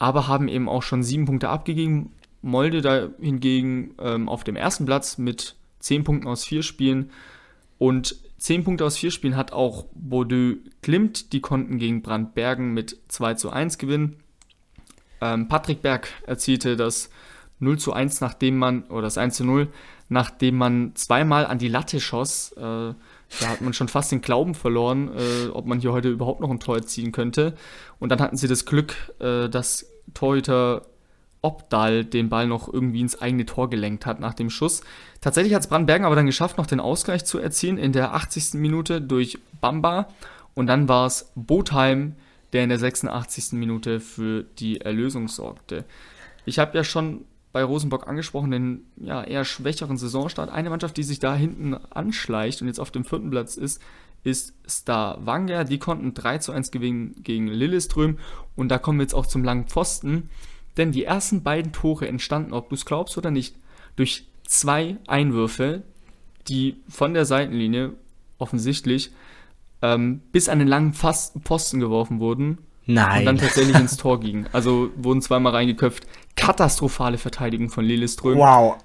[0.00, 2.10] aber haben eben auch schon sieben Punkte abgegeben.
[2.42, 7.10] Molde da hingegen ähm, auf dem ersten Platz mit zehn Punkten aus vier Spielen.
[7.76, 11.34] Und zehn Punkte aus vier Spielen hat auch Bordeaux Klimt.
[11.34, 14.16] Die konnten gegen Brandbergen mit 2 zu 1 gewinnen.
[15.20, 17.10] Ähm, Patrick Berg erzielte das
[17.58, 19.68] 0 zu 1, nachdem man, oder das 1 zu 0,
[20.08, 22.52] nachdem man zweimal an die Latte schoss.
[22.52, 22.94] Äh,
[23.38, 26.50] da hat man schon fast den Glauben verloren, äh, ob man hier heute überhaupt noch
[26.50, 27.54] ein Tor ziehen könnte.
[27.98, 30.82] Und dann hatten sie das Glück, äh, dass Torhüter
[31.42, 34.82] Obdal den Ball noch irgendwie ins eigene Tor gelenkt hat nach dem Schuss.
[35.20, 38.54] Tatsächlich hat es Brandbergen aber dann geschafft, noch den Ausgleich zu erzielen in der 80.
[38.54, 40.08] Minute durch Bamba.
[40.54, 42.14] Und dann war es Botheim,
[42.52, 43.52] der in der 86.
[43.52, 45.84] Minute für die Erlösung sorgte.
[46.44, 50.50] Ich habe ja schon bei Rosenborg angesprochen, den ja, eher schwächeren Saisonstart.
[50.50, 53.80] Eine Mannschaft, die sich da hinten anschleicht und jetzt auf dem vierten Platz ist,
[54.22, 55.64] ist Stavanger.
[55.64, 58.18] Die konnten 3 zu 1 gewinnen gegen Lilleström.
[58.56, 60.28] Und da kommen wir jetzt auch zum langen Pfosten.
[60.76, 63.56] Denn die ersten beiden Tore entstanden, ob du es glaubst oder nicht,
[63.96, 65.82] durch zwei Einwürfe,
[66.48, 67.94] die von der Seitenlinie
[68.38, 69.10] offensichtlich
[69.82, 73.20] ähm, bis an den langen Pfosten geworfen wurden Nein.
[73.20, 74.48] und dann tatsächlich ins Tor gingen.
[74.52, 76.06] Also wurden zweimal reingeköpft.
[76.36, 78.38] Katastrophale Verteidigung von Lilleström.
[78.38, 78.78] Wow.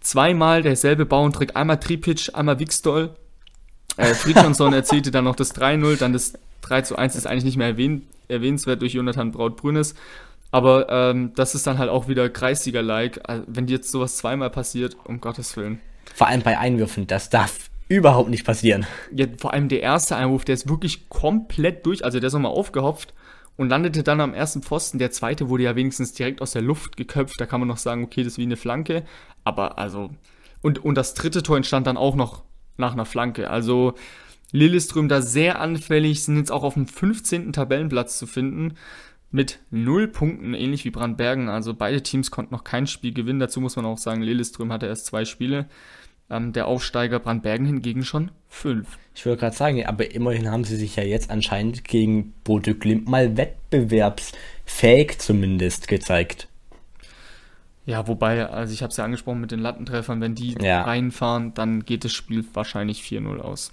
[0.00, 1.56] Zweimal derselbe Bauentrick.
[1.56, 3.14] Einmal Tripic, einmal Wixdoll.
[3.98, 7.56] Äh, Friedjonsson erzielte dann noch das 3-0, dann das 3 zu 1 ist eigentlich nicht
[7.56, 9.94] mehr erwähnt, erwähnenswert durch Jonathan Braut-Brünes.
[10.50, 13.28] Aber ähm, das ist dann halt auch wieder Kreissieger-like.
[13.28, 15.80] Also, wenn dir jetzt sowas zweimal passiert, um Gottes Willen.
[16.14, 18.86] Vor allem bei Einwürfen, das darf überhaupt nicht passieren.
[19.12, 22.52] Ja, vor allem der erste Einwurf, der ist wirklich komplett durch, also der ist nochmal
[22.52, 23.14] aufgehopft
[23.56, 24.98] und landete dann am ersten Pfosten.
[24.98, 27.40] Der zweite wurde ja wenigstens direkt aus der Luft geköpft.
[27.40, 29.02] Da kann man noch sagen, okay, das ist wie eine Flanke.
[29.42, 30.10] Aber also.
[30.62, 32.42] Und, und das dritte Tor entstand dann auch noch
[32.78, 33.50] nach einer Flanke.
[33.50, 33.94] Also
[34.52, 37.52] Lilleström da sehr anfällig, sind jetzt auch auf dem 15.
[37.52, 38.74] Tabellenplatz zu finden.
[39.30, 41.50] Mit null Punkten, ähnlich wie Brandbergen.
[41.50, 43.40] Also beide Teams konnten noch kein Spiel gewinnen.
[43.40, 45.66] Dazu muss man auch sagen, Lilleström hatte erst zwei Spiele.
[46.30, 48.98] Ähm, der Aufsteiger Brandbergen hingegen schon fünf.
[49.14, 53.08] Ich würde gerade sagen, aber immerhin haben sie sich ja jetzt anscheinend gegen Bodo Glimt
[53.08, 56.48] mal wettbewerbsfähig zumindest gezeigt.
[57.88, 60.82] Ja, wobei, also ich habe es ja angesprochen mit den Lattentreffern, wenn die Ja.
[60.82, 63.72] reinfahren, dann geht das Spiel wahrscheinlich 4-0 aus.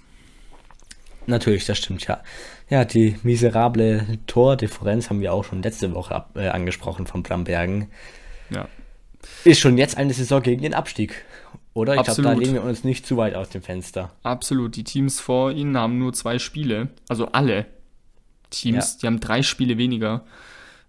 [1.26, 2.22] Natürlich, das stimmt, ja.
[2.70, 7.88] Ja, die miserable Tordifferenz haben wir auch schon letzte Woche ab, äh, angesprochen von Brambergen.
[8.48, 8.68] Ja.
[9.44, 11.24] Ist schon jetzt eine Saison gegen den Abstieg.
[11.74, 11.96] Oder?
[11.96, 14.12] Ich glaube, da lehnen wir uns nicht zu weit aus dem Fenster.
[14.22, 14.76] Absolut.
[14.76, 16.88] Die Teams vor ihnen haben nur zwei Spiele.
[17.08, 17.66] Also alle
[18.48, 18.98] Teams, Ja.
[19.02, 20.24] die haben drei Spiele weniger.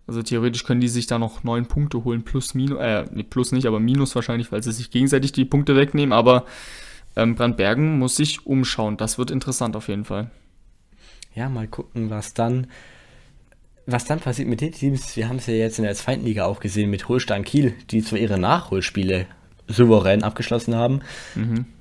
[0.08, 3.52] Also theoretisch können die sich da noch neun Punkte holen, plus minus, äh, nee, plus
[3.52, 6.14] nicht, aber minus wahrscheinlich, weil sie sich gegenseitig die Punkte wegnehmen.
[6.14, 6.46] Aber
[7.18, 8.96] ähm, Brandbergen muss sich umschauen.
[8.96, 10.32] Das wird interessant auf jeden Fall.
[11.36, 12.68] Ja, mal gucken, was dann,
[13.86, 15.18] was dann passiert mit den Teams.
[15.18, 18.02] Wir haben es ja jetzt in der zweiten Liga auch gesehen mit Holstein Kiel, die
[18.02, 19.28] zwar ihre Nachholspiele
[19.68, 21.02] souverän abgeschlossen haben.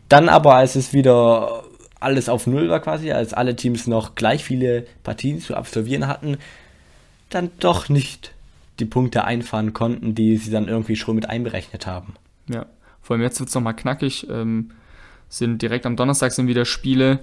[0.08, 1.64] Dann aber, als es wieder
[2.00, 6.38] alles auf Null war quasi, als alle Teams noch gleich viele Partien zu absolvieren hatten,
[7.30, 8.32] dann doch nicht
[8.78, 12.14] die Punkte einfahren konnten, die sie dann irgendwie schon mit einberechnet haben.
[12.48, 12.66] Ja,
[13.02, 14.26] vor allem jetzt wird es nochmal knackig.
[14.30, 14.70] Ähm,
[15.28, 17.20] sind direkt am Donnerstag sind wieder Spiele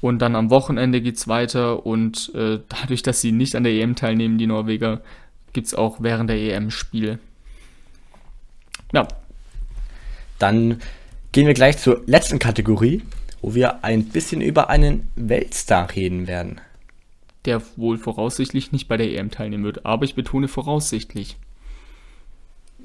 [0.00, 3.94] und dann am Wochenende geht's weiter und äh, dadurch, dass sie nicht an der EM
[3.94, 5.00] teilnehmen, die Norweger,
[5.52, 7.18] gibt's auch während der EM Spiele.
[8.92, 9.06] ja.
[10.38, 10.80] Dann
[11.32, 13.02] gehen wir gleich zur letzten Kategorie,
[13.42, 16.62] wo wir ein bisschen über einen Weltstar reden werden.
[17.44, 21.36] Der wohl voraussichtlich nicht bei der EM teilnehmen wird, aber ich betone voraussichtlich.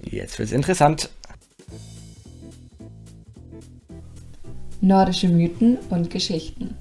[0.03, 1.10] Jetzt wird es interessant.
[4.82, 6.76] Nordische Mythen und Geschichten.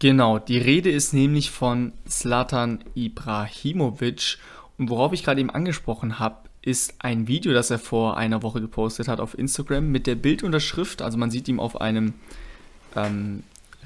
[0.00, 4.38] Genau, die Rede ist nämlich von Slatan Ibrahimovic.
[4.78, 8.60] Und worauf ich gerade eben angesprochen habe, ist ein Video, das er vor einer Woche
[8.60, 11.02] gepostet hat auf Instagram mit der Bildunterschrift.
[11.02, 12.14] Also man sieht ihn auf einem
[12.96, 13.42] ähm,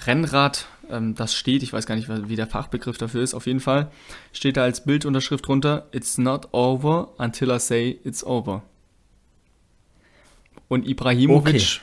[0.07, 3.61] Rennrad, ähm, das steht, ich weiß gar nicht, wie der Fachbegriff dafür ist, auf jeden
[3.61, 3.91] Fall
[4.33, 8.63] steht da als Bildunterschrift drunter, It's not over until I say it's over.
[10.69, 11.81] Und Ibrahimovic okay.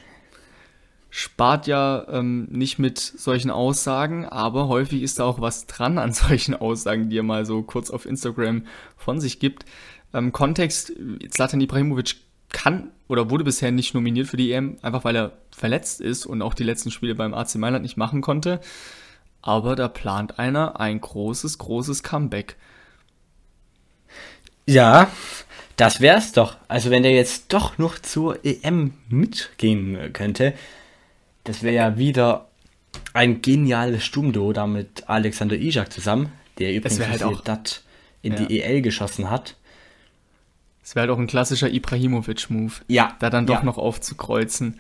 [1.12, 6.14] spart ja ähm, nicht mit solchen Aussagen, aber häufig ist da auch was dran an
[6.14, 8.66] solchen Aussagen, die er mal so kurz auf Instagram
[8.98, 9.66] von sich gibt.
[10.14, 10.92] Ähm, Kontext,
[11.30, 12.16] Zlatan Ibrahimovic
[12.52, 16.42] kann oder wurde bisher nicht nominiert für die EM, einfach weil er verletzt ist und
[16.42, 18.60] auch die letzten Spiele beim AC Mailand nicht machen konnte.
[19.42, 22.56] Aber da plant einer ein großes, großes Comeback.
[24.66, 25.10] Ja,
[25.78, 26.58] das wär's doch.
[26.68, 30.54] Also wenn der jetzt doch noch zur EM mitgehen könnte,
[31.46, 32.50] das wäre ja wieder
[33.14, 37.84] ein geniales Stumdo da mit Alexander Isak zusammen, der übrigens halt auch, das
[38.22, 38.46] in ja.
[38.46, 39.56] die EL geschossen hat.
[40.90, 42.74] Es wäre halt auch ein klassischer Ibrahimovic-Move.
[42.88, 43.16] Ja.
[43.20, 43.64] Da dann doch ja.
[43.64, 44.80] noch aufzukreuzen.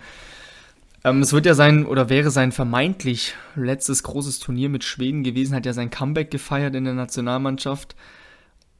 [1.03, 5.53] Ähm, es wird ja sein, oder wäre sein vermeintlich letztes großes Turnier mit Schweden gewesen,
[5.53, 7.95] hat ja sein Comeback gefeiert in der Nationalmannschaft.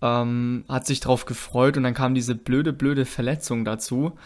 [0.02, 4.18] Ähm, hat sich drauf gefreut und dann kam diese blöde, blöde Verletzung dazu.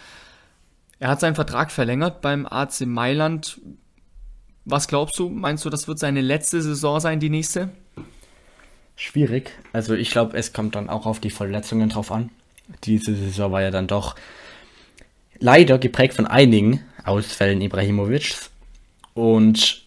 [1.00, 3.60] Er hat seinen Vertrag verlängert beim AC Mailand.
[4.64, 5.28] Was glaubst du?
[5.28, 7.68] Meinst du, das wird seine letzte Saison sein, die nächste?
[8.96, 9.52] Schwierig.
[9.74, 12.30] Also ich glaube, es kommt dann auch auf die Verletzungen drauf an.
[12.84, 14.16] Diese Saison war ja dann doch
[15.40, 18.50] leider geprägt von einigen Ausfällen Ibrahimovics.
[19.14, 19.86] Und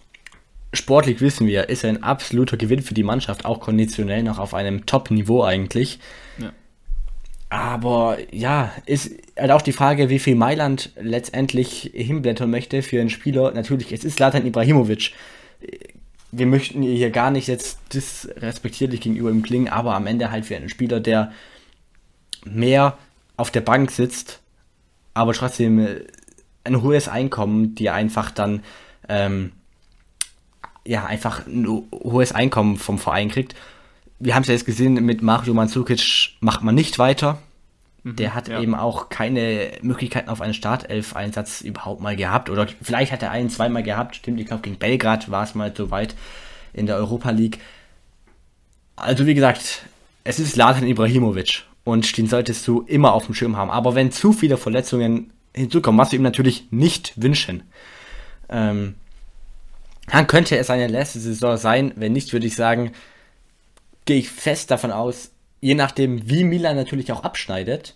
[0.72, 4.54] sportlich wissen wir, ist er ein absoluter Gewinn für die Mannschaft, auch konditionell noch auf
[4.54, 5.98] einem Top-Niveau eigentlich.
[6.38, 6.52] Ja.
[7.48, 13.10] Aber ja, ist halt auch die Frage, wie viel Mailand letztendlich hinblättern möchte für einen
[13.10, 13.52] Spieler.
[13.52, 15.12] Natürlich, es ist Latan Ibrahimovic.
[16.32, 20.56] Wir möchten hier gar nicht jetzt disrespektierlich gegenüber ihm klingen, aber am Ende halt für
[20.56, 21.32] einen Spieler, der
[22.46, 22.96] mehr
[23.36, 24.40] auf der Bank sitzt,
[25.14, 26.00] aber trotzdem äh,
[26.64, 28.62] ein hohes Einkommen, die einfach dann
[29.08, 29.52] ähm,
[30.84, 33.54] ja einfach ein hohes Einkommen vom Verein kriegt.
[34.18, 37.38] Wir haben es ja jetzt gesehen, mit Mario Mandzukic macht man nicht weiter.
[38.02, 38.60] Mhm, Der hat ja.
[38.60, 42.48] eben auch keine Möglichkeiten auf einen Startelf-Einsatz überhaupt mal gehabt.
[42.48, 44.16] Oder vielleicht hat er einen, zweimal gehabt.
[44.16, 46.14] Stimmt, ich glaube, gegen Belgrad war es mal so weit
[46.72, 47.58] in der Europa League.
[48.96, 49.82] Also, wie gesagt,
[50.24, 53.70] es ist Latan Ibrahimovic und den solltest du immer auf dem Schirm haben.
[53.70, 57.62] Aber wenn zu viele Verletzungen hinzukommen, was wir ihm natürlich nicht wünschen,
[58.48, 58.96] ähm,
[60.08, 61.92] dann könnte es eine letzte Saison sein.
[61.94, 62.90] Wenn nicht, würde ich sagen,
[64.04, 65.30] gehe ich fest davon aus,
[65.60, 67.94] je nachdem, wie Milan natürlich auch abschneidet,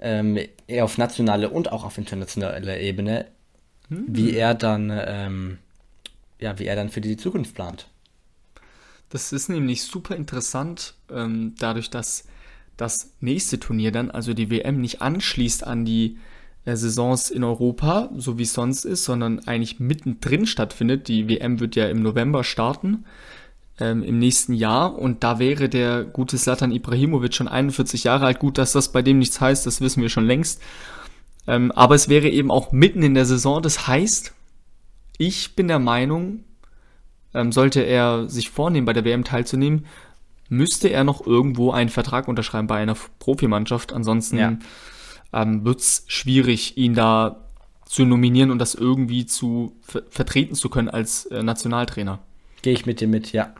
[0.00, 0.36] ähm,
[0.66, 3.26] eher auf nationale und auch auf internationaler Ebene,
[3.86, 4.06] hm.
[4.08, 5.58] wie er dann, ähm,
[6.40, 7.86] ja, wie er dann für die Zukunft plant.
[9.10, 12.24] Das ist nämlich super interessant, ähm, dadurch, dass
[12.80, 16.18] das nächste Turnier dann, also die WM, nicht anschließt an die
[16.64, 21.08] äh, Saisons in Europa, so wie es sonst ist, sondern eigentlich mittendrin stattfindet.
[21.08, 23.04] Die WM wird ja im November starten,
[23.78, 24.98] ähm, im nächsten Jahr.
[24.98, 28.38] Und da wäre der gute Slatan Ibrahimovic schon 41 Jahre alt.
[28.38, 30.60] Gut, dass das bei dem nichts heißt, das wissen wir schon längst.
[31.46, 33.62] Ähm, aber es wäre eben auch mitten in der Saison.
[33.62, 34.34] Das heißt,
[35.18, 36.44] ich bin der Meinung,
[37.34, 39.86] ähm, sollte er sich vornehmen, bei der WM teilzunehmen,
[40.50, 43.94] müsste er noch irgendwo einen Vertrag unterschreiben bei einer Profimannschaft.
[43.94, 44.58] Ansonsten ja.
[45.32, 47.46] ähm, wird es schwierig, ihn da
[47.86, 52.18] zu nominieren und das irgendwie zu ver vertreten zu können als äh, Nationaltrainer.
[52.62, 53.54] Gehe ich mit dir mit, ja.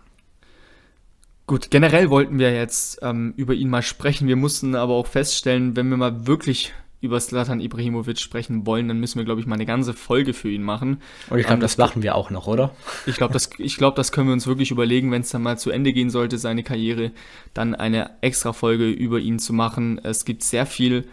[1.47, 4.29] Gut, generell wollten wir jetzt ähm, über ihn mal sprechen.
[4.29, 9.01] Wir mussten aber auch feststellen, wenn wir mal wirklich über Slatan Ibrahimovic sprechen wollen, dann
[9.01, 11.01] müssen wir, glaube ich, mal eine ganze Folge für ihn machen.
[11.31, 12.75] Und ich glaube, ähm, das machen wir auch noch, oder?
[13.07, 15.59] Ich glaube, das, ich glaub, das können wir uns wirklich überlegen, wenn es dann mal
[15.59, 17.13] zu Ende gehen sollte, seine Karriere,
[17.55, 19.99] dann eine extra Folge über ihn zu machen.
[20.03, 21.09] Es gibt sehr viel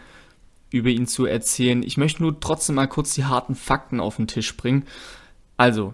[0.69, 1.81] über ihn zu erzählen.
[1.83, 4.83] Ich möchte nur trotzdem mal kurz die harten Fakten auf den Tisch bringen.
[5.55, 5.93] Also,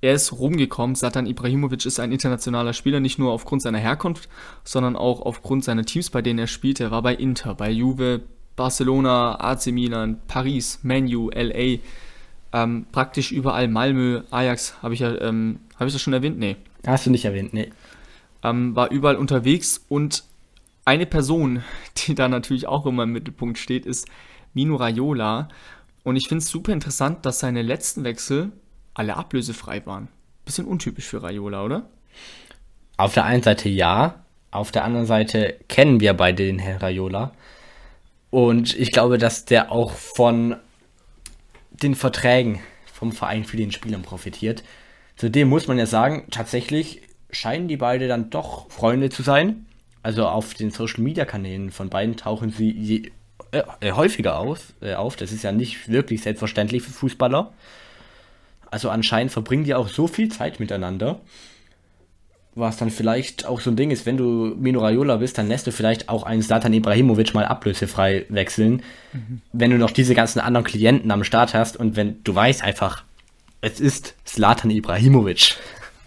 [0.00, 0.96] er ist rumgekommen.
[0.96, 4.28] Satan Ibrahimovic ist ein internationaler Spieler, nicht nur aufgrund seiner Herkunft,
[4.62, 6.84] sondern auch aufgrund seiner Teams, bei denen er spielte.
[6.84, 8.22] Er war bei Inter, bei Juve,
[8.56, 11.78] Barcelona, AC Milan, Paris, Manu, LA,
[12.52, 16.38] ähm, praktisch überall Malmö, Ajax, habe ich ja, ähm, habe ich das schon erwähnt?
[16.38, 16.56] Nee.
[16.86, 17.70] Hast du nicht erwähnt, nee.
[18.42, 20.24] Ähm, war überall unterwegs und
[20.84, 21.64] eine Person,
[21.96, 24.08] die da natürlich auch immer im Mittelpunkt steht, ist
[24.52, 25.48] Mino Raiola.
[26.04, 28.52] Und ich finde es super interessant, dass seine letzten Wechsel
[28.92, 30.08] alle ablösefrei waren.
[30.44, 31.88] Bisschen untypisch für Raiola, oder?
[32.98, 37.32] Auf der einen Seite ja, auf der anderen Seite kennen wir beide den Herrn Raiola.
[38.34, 40.56] Und ich glaube, dass der auch von
[41.70, 42.58] den Verträgen
[42.92, 44.64] vom Verein für den Spielern profitiert.
[45.14, 49.66] Zudem muss man ja sagen, tatsächlich scheinen die beide dann doch Freunde zu sein.
[50.02, 53.12] Also auf den Social Media Kanälen von beiden tauchen sie je,
[53.52, 55.14] äh, äh, häufiger auf, äh, auf.
[55.14, 57.52] Das ist ja nicht wirklich selbstverständlich für Fußballer.
[58.68, 61.20] Also anscheinend verbringen die auch so viel Zeit miteinander.
[62.56, 65.66] Was dann vielleicht auch so ein Ding ist, wenn du Mino Raiola bist, dann lässt
[65.66, 68.82] du vielleicht auch einen Zlatan Ibrahimovic mal ablösefrei wechseln,
[69.12, 69.40] mhm.
[69.52, 73.02] wenn du noch diese ganzen anderen Klienten am Start hast und wenn du weißt einfach,
[73.60, 75.56] es ist Zlatan Ibrahimovic.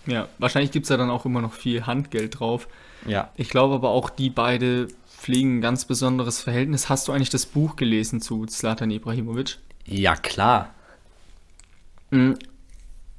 [0.06, 2.70] Ja, wahrscheinlich gibt es ja dann auch immer noch viel Handgeld drauf.
[3.06, 3.30] Ja.
[3.36, 6.88] Ich glaube aber auch, die beide pflegen ein ganz besonderes Verhältnis.
[6.88, 9.58] Hast du eigentlich das Buch gelesen zu Zlatan Ibrahimovic?
[9.86, 10.74] Ja, klar.
[12.12, 12.38] Mhm.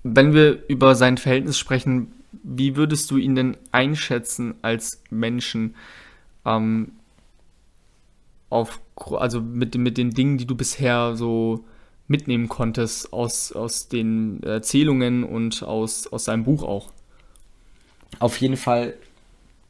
[0.02, 2.12] Wenn wir über sein Verhältnis sprechen,
[2.42, 5.74] wie würdest du ihn denn einschätzen als Menschen?
[6.44, 6.92] Ähm,
[8.50, 8.80] auf,
[9.10, 11.64] also mit, mit den Dingen, die du bisher so
[12.06, 16.90] mitnehmen konntest aus, aus den Erzählungen und aus, aus seinem Buch auch.
[18.18, 18.94] Auf jeden Fall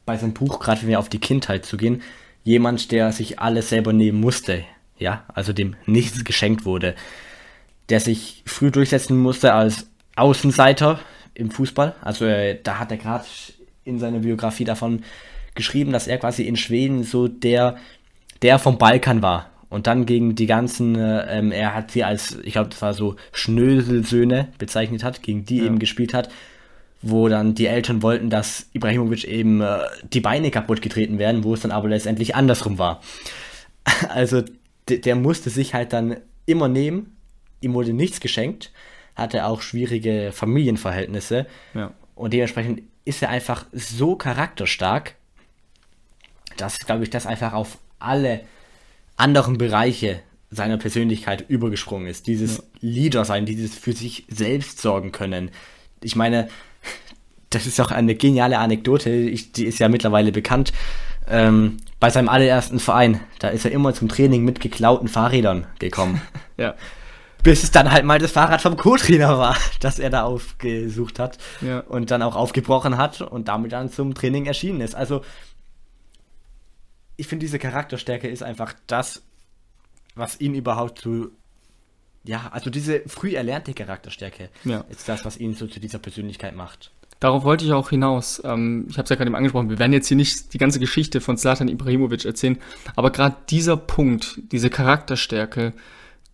[0.05, 2.01] bei seinem Buch, gerade wenn wir auf die Kindheit zu gehen,
[2.43, 4.63] jemand, der sich alles selber nehmen musste,
[4.97, 6.95] ja, also dem nichts geschenkt wurde,
[7.89, 10.99] der sich früh durchsetzen musste als Außenseiter
[11.39, 11.95] im Fußball.
[12.01, 13.25] Also äh, da hat er gerade
[13.83, 15.03] in seiner Biografie davon
[15.55, 17.77] geschrieben, dass er quasi in Schweden so der,
[18.41, 19.49] der vom Balkan war.
[19.69, 22.93] Und dann gegen die ganzen, äh, ähm, er hat sie als, ich glaube, das war
[22.93, 25.65] so Schnöselsöhne bezeichnet hat, gegen die ja.
[25.65, 26.29] eben gespielt hat,
[27.01, 29.79] wo dann die Eltern wollten, dass Ibrahimovic eben äh,
[30.11, 33.01] die Beine kaputt getreten werden, wo es dann aber letztendlich andersrum war.
[34.09, 34.43] Also
[34.87, 37.15] der musste sich halt dann immer nehmen,
[37.61, 38.71] ihm wurde nichts geschenkt,
[39.19, 41.91] hatte auch schwierige Familienverhältnisse ja.
[42.15, 45.15] und dementsprechend ist er einfach so charakterstark,
[46.57, 48.41] dass, glaube ich, das einfach auf alle
[49.17, 52.27] anderen Bereiche seiner Persönlichkeit übergesprungen ist.
[52.27, 52.63] Dieses ja.
[52.81, 55.51] Leader sein, dieses für sich selbst sorgen können.
[56.01, 56.49] Ich meine,
[57.49, 60.71] das ist auch eine geniale Anekdote, ich, die ist ja mittlerweile bekannt.
[61.27, 66.21] Ähm, bei seinem allerersten Verein, da ist er immer zum Training mit geklauten Fahrrädern gekommen.
[66.57, 66.75] ja.
[67.43, 71.37] Bis es dann halt mal das Fahrrad vom Co-Trainer war, das er da aufgesucht hat
[71.61, 71.79] ja.
[71.81, 74.95] und dann auch aufgebrochen hat und damit dann zum Training erschienen ist.
[74.95, 75.21] Also,
[77.15, 79.23] ich finde, diese Charakterstärke ist einfach das,
[80.15, 81.31] was ihn überhaupt zu.
[82.23, 84.85] Ja, also diese früh erlernte Charakterstärke ja.
[84.89, 86.91] ist das, was ihn so zu dieser Persönlichkeit macht.
[87.19, 88.41] Darauf wollte ich auch hinaus.
[88.45, 89.69] Ähm, ich habe es ja gerade eben angesprochen.
[89.69, 92.57] Wir werden jetzt hier nicht die ganze Geschichte von Zlatan Ibrahimovic erzählen,
[92.95, 95.73] aber gerade dieser Punkt, diese Charakterstärke,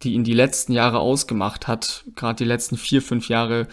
[0.03, 3.67] die ihn die letzten Jahre ausgemacht hat, gerade die letzten vier, fünf Jahre,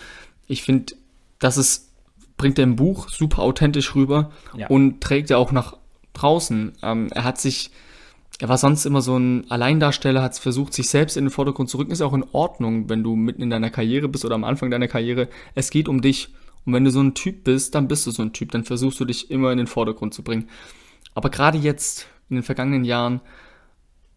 [0.46, 0.94] ich finde,
[1.38, 1.90] das ist,
[2.36, 4.68] bringt er im Buch super authentisch rüber ja.
[4.68, 5.76] und trägt er auch nach
[6.12, 6.72] draußen.
[6.82, 7.70] Ähm, er hat sich,
[8.38, 11.78] er war sonst immer so ein Alleindarsteller, hat versucht, sich selbst in den Vordergrund zu
[11.78, 11.92] rücken.
[11.92, 14.88] Ist auch in Ordnung, wenn du mitten in deiner Karriere bist oder am Anfang deiner
[14.88, 15.28] Karriere.
[15.54, 16.28] Es geht um dich.
[16.64, 18.52] Und wenn du so ein Typ bist, dann bist du so ein Typ.
[18.52, 20.48] Dann versuchst du dich immer in den Vordergrund zu bringen.
[21.14, 23.20] Aber gerade jetzt, in den vergangenen Jahren,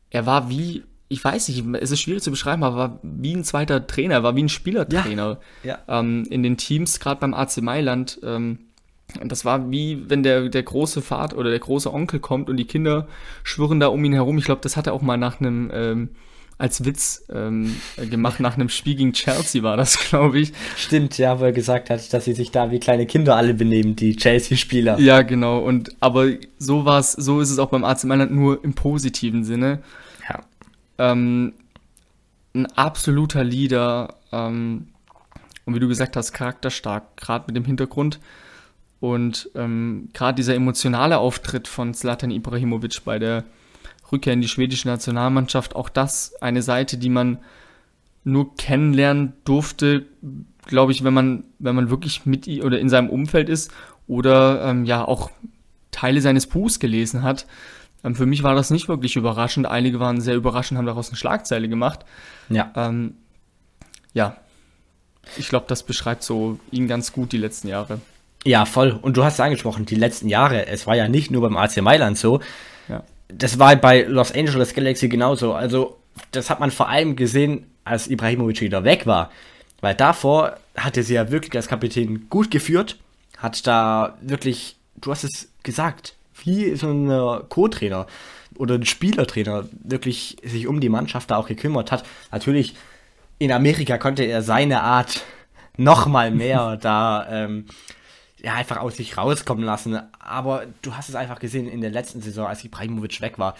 [0.09, 3.43] er war wie, ich weiß nicht, es ist schwierig zu beschreiben, aber war wie ein
[3.43, 5.99] zweiter Trainer, war wie ein Spielertrainer ja, ja.
[5.99, 8.19] Ähm, in den Teams, gerade beim AC Mailand.
[8.23, 8.59] Ähm,
[9.23, 12.65] das war wie, wenn der, der große Vater oder der große Onkel kommt und die
[12.65, 13.07] Kinder
[13.43, 14.37] schwirren da um ihn herum.
[14.39, 16.09] Ich glaube, das hat er auch mal nach einem, ähm,
[16.57, 17.75] als Witz ähm,
[18.09, 20.53] gemacht, nach einem Spiel gegen Chelsea war das, glaube ich.
[20.75, 23.95] Stimmt, ja, wo er gesagt hat, dass sie sich da wie kleine Kinder alle benehmen,
[23.95, 24.99] die Chelsea-Spieler.
[24.99, 25.59] Ja, genau.
[25.59, 29.83] Und aber so war so ist es auch beim AC Mailand nur im positiven Sinne.
[30.97, 31.53] Ähm,
[32.53, 34.87] ein absoluter Leader ähm,
[35.65, 38.19] und wie du gesagt hast, charakterstark, gerade mit dem Hintergrund.
[38.99, 43.43] Und ähm, gerade dieser emotionale Auftritt von Zlatan Ibrahimovic bei der
[44.11, 47.39] Rückkehr in die schwedische Nationalmannschaft, auch das eine Seite, die man
[48.23, 50.05] nur kennenlernen durfte,
[50.65, 53.71] glaube ich, wenn man, wenn man wirklich mit oder in seinem Umfeld ist
[54.07, 55.31] oder ähm, ja auch
[55.91, 57.45] Teile seines Buchs gelesen hat.
[58.05, 59.65] Ähm, für mich war das nicht wirklich überraschend.
[59.65, 62.05] Einige waren sehr überraschend, haben daraus eine Schlagzeile gemacht.
[62.49, 62.71] Ja.
[62.75, 63.15] Ähm,
[64.13, 64.37] ja.
[65.37, 67.99] Ich glaube, das beschreibt so ihn ganz gut die letzten Jahre.
[68.45, 68.91] Ja, voll.
[68.91, 71.81] Und du hast es angesprochen, die letzten Jahre, es war ja nicht nur beim AC
[71.81, 72.41] Mailand so.
[72.87, 73.03] Ja.
[73.27, 75.53] Das war bei Los Angeles Galaxy genauso.
[75.53, 75.97] Also,
[76.29, 79.31] das hat man vor allem gesehen, als Ibrahimovic wieder weg war.
[79.81, 82.97] Weil davor hatte sie ja wirklich als Kapitän gut geführt,
[83.37, 88.07] hat da wirklich, du hast es gesagt, wie so ein Co-Trainer
[88.57, 92.05] oder ein Spielertrainer wirklich sich um die Mannschaft da auch gekümmert hat.
[92.31, 92.75] Natürlich,
[93.38, 95.23] in Amerika konnte er seine Art
[95.77, 97.65] noch mal mehr da ähm,
[98.41, 99.99] ja, einfach aus sich rauskommen lassen.
[100.19, 103.55] Aber du hast es einfach gesehen in der letzten Saison, als Ibrahimovic weg war.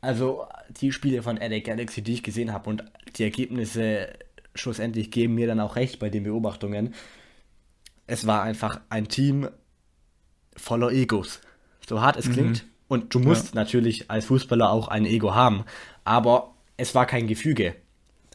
[0.00, 2.84] Also die Spiele von LA Galaxy, die ich gesehen habe und
[3.16, 4.08] die Ergebnisse
[4.54, 6.94] schlussendlich geben mir dann auch recht bei den Beobachtungen.
[8.06, 9.48] Es war einfach ein Team
[10.56, 11.40] voller Egos.
[11.88, 12.64] So hart es klingt.
[12.64, 12.68] Mhm.
[12.88, 13.60] Und du musst ja.
[13.60, 15.64] natürlich als Fußballer auch ein Ego haben.
[16.04, 17.74] Aber es war kein Gefüge.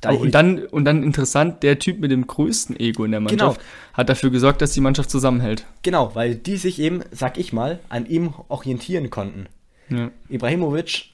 [0.02, 3.22] Da oh, und, dann, und dann interessant, der Typ mit dem größten Ego in der
[3.22, 3.94] Mannschaft genau.
[3.94, 5.66] hat dafür gesorgt, dass die Mannschaft zusammenhält.
[5.82, 9.48] Genau, weil die sich eben, sag ich mal, an ihm orientieren konnten.
[9.90, 10.12] Ja.
[10.28, 11.06] Ibrahimovic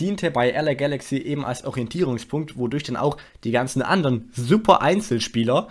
[0.00, 5.68] diente bei LA Galaxy eben als Orientierungspunkt, wodurch dann auch die ganzen anderen super Einzelspieler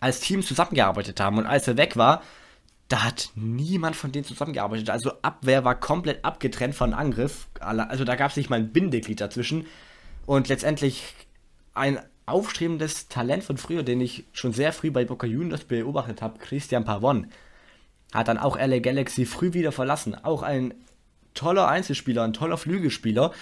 [0.00, 1.38] als Team zusammengearbeitet haben.
[1.38, 2.22] Und als er weg war,
[2.92, 4.90] da hat niemand von denen zusammengearbeitet.
[4.90, 7.48] Also Abwehr war komplett abgetrennt von Angriff.
[7.58, 9.66] Also da gab es nicht mal ein Bindeglied dazwischen.
[10.26, 11.14] Und letztendlich
[11.72, 16.38] ein aufstrebendes Talent von früher, den ich schon sehr früh bei Boca Juniors beobachtet habe,
[16.38, 17.28] Christian Pavon,
[18.12, 20.14] hat dann auch LA Galaxy früh wieder verlassen.
[20.14, 20.74] Auch ein
[21.32, 23.32] toller Einzelspieler, ein toller Flügelspieler.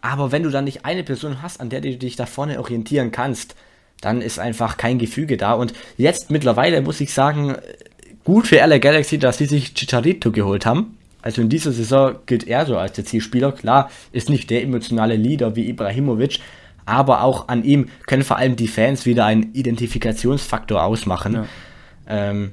[0.00, 3.10] Aber wenn du dann nicht eine Person hast, an der du dich da vorne orientieren
[3.10, 3.56] kannst,
[4.00, 5.54] dann ist einfach kein Gefüge da.
[5.54, 7.56] Und jetzt mittlerweile muss ich sagen,
[8.24, 10.96] gut für LA Galaxy, dass sie sich Chicharito geholt haben.
[11.22, 13.52] Also in dieser Saison gilt er so als der Zielspieler.
[13.52, 16.40] Klar, ist nicht der emotionale Leader wie Ibrahimovic,
[16.84, 21.34] aber auch an ihm können vor allem die Fans wieder einen Identifikationsfaktor ausmachen.
[21.34, 21.46] Ja.
[22.08, 22.52] Ähm,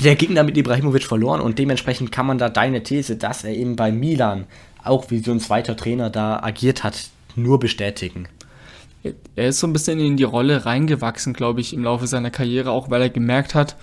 [0.00, 3.76] der Gegner mit Ibrahimovic verloren und dementsprechend kann man da deine These, dass er eben
[3.76, 4.44] bei Milan
[4.84, 8.28] auch wie so ein zweiter Trainer da agiert hat, nur bestätigen.
[9.36, 12.70] Er ist so ein bisschen in die Rolle reingewachsen, glaube ich, im Laufe seiner Karriere,
[12.70, 13.76] auch weil er gemerkt hat,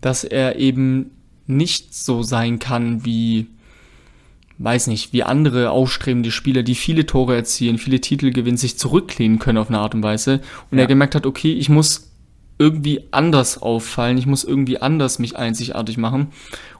[0.00, 1.10] dass er eben
[1.46, 3.46] nicht so sein kann wie,
[4.58, 9.38] weiß nicht, wie andere aufstrebende Spieler, die viele Tore erzielen, viele Titel gewinnen, sich zurücklehnen
[9.38, 10.40] können auf eine Art und Weise.
[10.70, 10.84] Und ja.
[10.84, 12.12] er gemerkt hat, okay, ich muss
[12.58, 16.28] irgendwie anders auffallen, ich muss irgendwie anders mich einzigartig machen.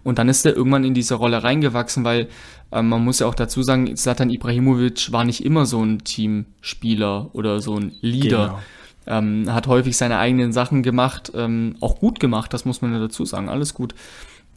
[0.03, 2.29] Und dann ist er irgendwann in diese Rolle reingewachsen, weil
[2.73, 7.31] ähm, man muss ja auch dazu sagen, Satan Ibrahimovic war nicht immer so ein Teamspieler
[7.35, 8.47] oder so ein Leader.
[8.47, 8.59] Genau.
[9.07, 12.99] Ähm, hat häufig seine eigenen Sachen gemacht, ähm, auch gut gemacht, das muss man ja
[12.99, 13.95] dazu sagen, alles gut.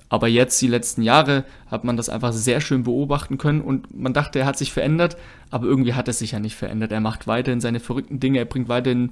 [0.09, 4.13] Aber jetzt, die letzten Jahre, hat man das einfach sehr schön beobachten können und man
[4.13, 5.17] dachte, er hat sich verändert,
[5.51, 6.91] aber irgendwie hat er sich ja nicht verändert.
[6.91, 9.11] Er macht weiterhin seine verrückten Dinge, er bringt weiterhin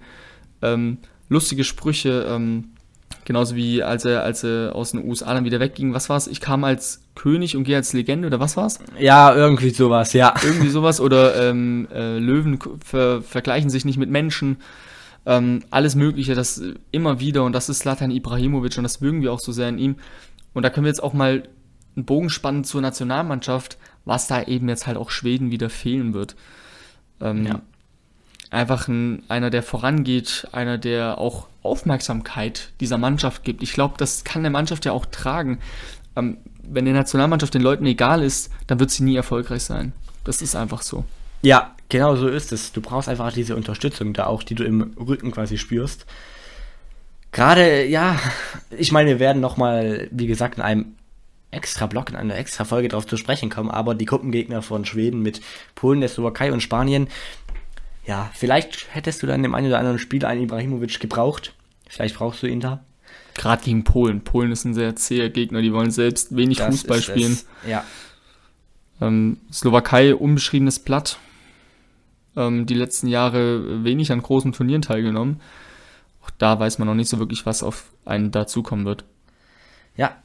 [0.63, 0.97] ähm,
[1.29, 2.69] lustige Sprüche, ähm,
[3.25, 5.93] genauso wie als er, als er aus den USA dann wieder wegging.
[5.93, 6.25] Was war's?
[6.25, 8.79] Ich kam als König und gehe als Legende oder was war's?
[8.99, 10.33] Ja, irgendwie sowas, ja.
[10.43, 14.57] Irgendwie sowas oder ähm, äh, Löwen ver vergleichen sich nicht mit Menschen.
[15.27, 16.61] Ähm, alles Mögliche, das
[16.91, 19.77] immer wieder und das ist Slatan Ibrahimovic und das mögen wir auch so sehr in
[19.77, 19.95] ihm.
[20.53, 21.43] Und da können wir jetzt auch mal
[21.95, 26.35] einen Bogen spannen zur Nationalmannschaft, was da eben jetzt halt auch Schweden wieder fehlen wird.
[27.21, 27.61] Ähm, ja
[28.49, 33.61] einfach ein, einer, der vorangeht, einer, der auch Aufmerksamkeit dieser Mannschaft gibt.
[33.61, 35.59] Ich glaube, das kann der Mannschaft ja auch tragen.
[36.15, 39.93] Ähm, wenn der Nationalmannschaft den Leuten egal ist, dann wird sie nie erfolgreich sein.
[40.23, 41.05] Das ist einfach so.
[41.41, 42.71] Ja, genau so ist es.
[42.71, 46.05] Du brauchst einfach diese Unterstützung da auch, die du im Rücken quasi spürst.
[47.31, 48.19] Gerade, ja,
[48.71, 50.95] ich meine, wir werden nochmal, wie gesagt, in einem
[51.51, 55.21] extra Block, in einer extra Folge darauf zu sprechen kommen, aber die Gruppengegner von Schweden
[55.21, 55.41] mit
[55.75, 57.07] Polen, der Slowakei und Spanien,
[58.05, 61.53] ja, vielleicht hättest du dann im einen oder anderen Spiel einen Ibrahimovic gebraucht.
[61.89, 62.83] Vielleicht brauchst du ihn da.
[63.33, 64.21] Gerade gegen Polen.
[64.21, 67.33] Polen ist ein sehr zäher Gegner, die wollen selbst wenig das Fußball spielen.
[67.33, 67.45] Es.
[67.67, 67.83] Ja.
[69.01, 71.19] Ähm, Slowakei, unbeschriebenes Blatt.
[72.37, 75.41] Ähm, die letzten Jahre wenig an großen Turnieren teilgenommen.
[76.23, 79.05] Auch da weiß man noch nicht so wirklich, was auf einen dazukommen wird.
[79.95, 80.15] Ja,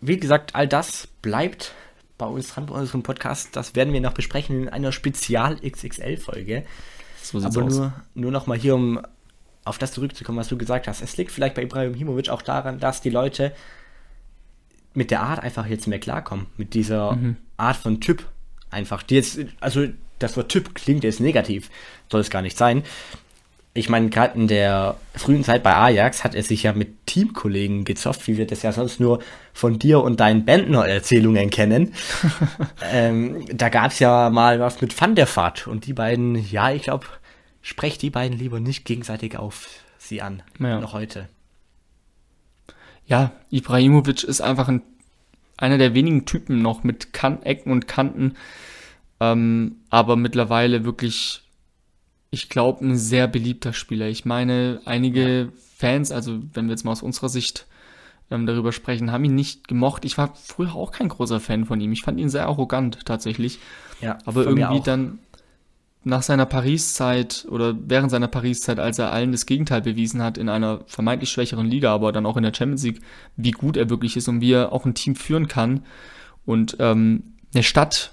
[0.00, 1.72] wie gesagt, all das bleibt
[2.18, 3.54] bei uns dran, bei unserem Podcast.
[3.54, 6.64] Das werden wir noch besprechen in einer Spezial-XXL-Folge.
[7.22, 7.76] So Aber aus.
[7.76, 9.00] nur, nur noch mal hier, um
[9.64, 11.02] auf das zurückzukommen, was du gesagt hast.
[11.02, 13.54] Es liegt vielleicht bei Ibrahimovic auch daran, dass die Leute
[14.92, 16.46] mit der Art einfach jetzt mehr klarkommen.
[16.56, 17.36] Mit dieser mhm.
[17.56, 18.26] Art von Typ
[18.70, 19.02] einfach.
[19.02, 19.86] Die jetzt, also
[20.20, 21.70] das Wort Typ klingt jetzt negativ,
[22.10, 22.84] soll es gar nicht sein.
[23.72, 27.84] Ich meine, gerade in der frühen Zeit bei Ajax hat er sich ja mit Teamkollegen
[27.84, 29.20] gezofft, wie wir das ja sonst nur
[29.52, 31.94] von dir und deinen Bändner-Erzählungen kennen.
[32.92, 36.72] ähm, da gab es ja mal was mit Van der Vaart und die beiden, ja,
[36.72, 37.06] ich glaube,
[37.62, 39.68] sprecht die beiden lieber nicht gegenseitig auf
[39.98, 40.42] sie an.
[40.58, 40.80] Ja.
[40.80, 41.28] Noch heute.
[43.06, 44.82] Ja, Ibrahimovic ist einfach ein,
[45.56, 48.36] einer der wenigen Typen noch mit kan Ecken und Kanten,
[49.20, 51.42] ähm, aber mittlerweile wirklich,
[52.30, 54.08] ich glaube, ein sehr beliebter Spieler.
[54.08, 55.52] Ich meine, einige.
[55.80, 57.66] Fans, also wenn wir jetzt mal aus unserer Sicht
[58.30, 60.04] ähm, darüber sprechen, haben ihn nicht gemocht.
[60.04, 61.90] Ich war früher auch kein großer Fan von ihm.
[61.92, 63.58] Ich fand ihn sehr arrogant tatsächlich.
[64.02, 65.18] Ja, Aber irgendwie dann
[66.04, 70.48] nach seiner Paris-Zeit oder während seiner Paris-Zeit, als er allen das Gegenteil bewiesen hat, in
[70.48, 73.00] einer vermeintlich schwächeren Liga, aber dann auch in der Champions League,
[73.36, 75.84] wie gut er wirklich ist und wie er auch ein Team führen kann
[76.46, 78.12] und ähm, eine Stadt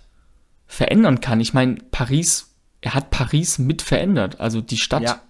[0.67, 1.39] verändern kann.
[1.39, 5.21] Ich meine, Paris, er hat Paris mit verändert, also die Stadt Ja.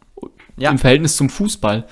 [0.58, 0.72] Ja.
[0.72, 1.86] im Verhältnis zum Fußball.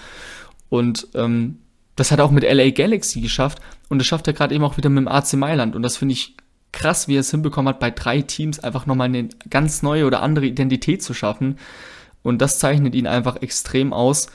[0.69, 1.59] Und ähm,
[1.95, 4.77] das hat er auch mit LA Galaxy geschafft und das schafft er gerade eben auch
[4.77, 6.35] wieder mit dem AC Mailand und das finde ich
[6.71, 10.21] krass, wie er es hinbekommen hat, bei drei Teams einfach nochmal eine ganz neue oder
[10.21, 11.57] andere Identität zu schaffen.
[12.21, 14.27] Und das zeichnet ihn einfach extrem aus.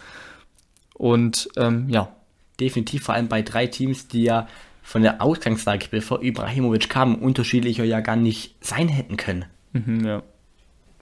[0.95, 2.15] Und ähm, ja,
[2.61, 4.47] Definitiv, vor allem bei drei Teams, die ja
[4.83, 9.45] von der Ausgangslage, bevor Ibrahimovic kam, unterschiedlicher ja gar nicht sein hätten können.
[9.73, 10.23] mhm, ja.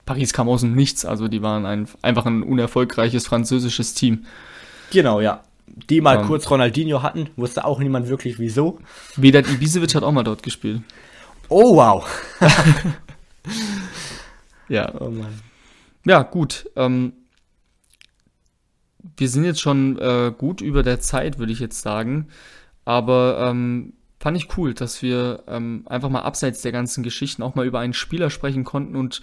[0.05, 4.25] Paris kam aus dem Nichts, also die waren ein, einfach ein unerfolgreiches französisches Team.
[4.91, 5.43] Genau, ja.
[5.89, 6.25] Die mal Ähm.
[6.25, 8.79] kurz Ronaldinho hatten, wusste auch niemand wirklich wieso.
[9.17, 10.81] Vedat Ibisevic hat auch mal dort gespielt.
[11.47, 12.07] Oh wow.
[14.67, 15.39] Ja, Oh Mann.
[16.05, 16.69] Ja, gut.
[16.75, 17.13] Ähm,
[19.17, 22.27] wir sind jetzt schon äh, gut über der Zeit, würde ich jetzt sagen.
[22.89, 27.53] Aber ähm, fand ich cool, dass wir ähm, einfach mal abseits der ganzen Geschichten auch
[27.53, 28.95] mal über einen Spieler sprechen konnten.
[28.95, 29.21] Und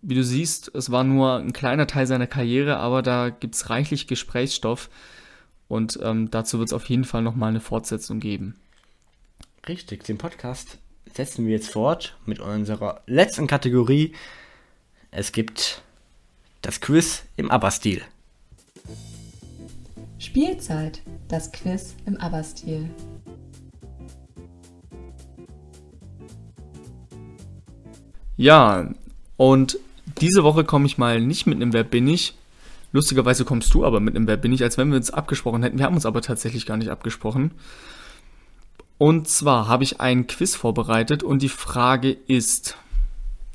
[0.00, 4.06] wie du siehst, es war nur ein kleiner Teil seiner Karriere, aber da gibt's reichlich
[4.06, 4.88] Gesprächsstoff.
[5.68, 8.56] Und ähm, dazu wird es auf jeden Fall nochmal eine Fortsetzung geben.
[9.68, 10.78] Richtig, den Podcast
[11.14, 14.14] setzen wir jetzt fort mit unserer letzten Kategorie.
[15.10, 15.82] Es gibt
[16.62, 18.00] das Quiz im ABBA-Stil.
[20.18, 22.88] Spielzeit, das Quiz im ABBA-Stil.
[28.36, 28.90] Ja,
[29.36, 29.78] und
[30.18, 32.34] diese Woche komme ich mal nicht mit einem Wer bin ich.
[32.92, 35.78] Lustigerweise kommst du aber mit einem Wer bin ich, als wenn wir uns abgesprochen hätten.
[35.78, 37.50] Wir haben uns aber tatsächlich gar nicht abgesprochen.
[38.98, 42.78] Und zwar habe ich ein Quiz vorbereitet und die Frage ist,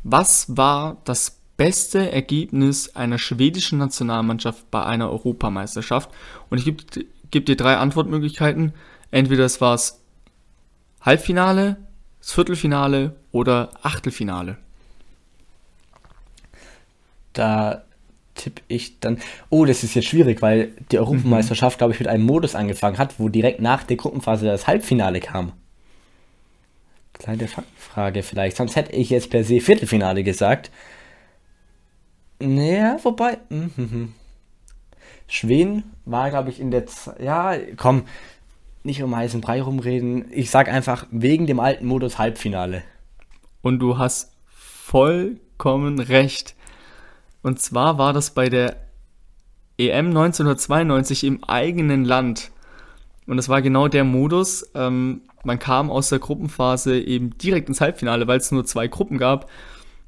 [0.03, 6.09] was war das beste Ergebnis einer schwedischen Nationalmannschaft bei einer Europameisterschaft?
[6.49, 6.83] Und ich gebe
[7.29, 8.73] geb dir drei Antwortmöglichkeiten.
[9.11, 10.01] Entweder es war das
[11.01, 11.77] Halbfinale,
[12.19, 14.57] das Viertelfinale oder Achtelfinale.
[17.33, 17.83] Da
[18.33, 19.19] tippe ich dann.
[19.51, 23.19] Oh, das ist jetzt schwierig, weil die Europameisterschaft, glaube ich, mit einem Modus angefangen hat,
[23.19, 25.53] wo direkt nach der Gruppenphase das Halbfinale kam.
[27.13, 27.47] Kleine
[27.77, 28.57] Frage vielleicht.
[28.57, 30.71] Sonst hätte ich jetzt per se Viertelfinale gesagt.
[32.41, 33.37] Naja, wobei.
[33.49, 34.13] mhm.
[35.27, 36.87] Schweden war, glaube ich, in der.
[36.87, 38.03] Z ja, komm,
[38.83, 40.25] nicht um heißen Brei rumreden.
[40.31, 42.83] Ich sag einfach wegen dem alten Modus Halbfinale.
[43.61, 46.55] Und du hast vollkommen recht.
[47.43, 48.77] Und zwar war das bei der
[49.77, 52.51] EM 1992 im eigenen Land.
[53.25, 54.69] Und das war genau der Modus.
[54.75, 59.17] Ähm, man kam aus der Gruppenphase eben direkt ins Halbfinale, weil es nur zwei Gruppen
[59.17, 59.49] gab.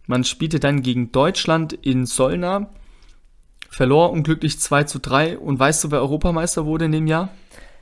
[0.06, 2.70] Man spielte dann gegen Deutschland in Solna,
[3.70, 5.38] verlor unglücklich 2 zu 3.
[5.38, 7.30] Und weißt du, wer Europameister wurde in dem Jahr?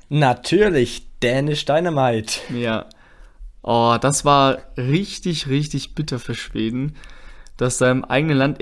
[0.09, 2.39] Natürlich, Dänisch Dynamite.
[2.53, 2.85] Ja.
[3.63, 6.95] Oh, das war richtig, richtig bitter für Schweden,
[7.57, 8.57] dass da im eigenen Land,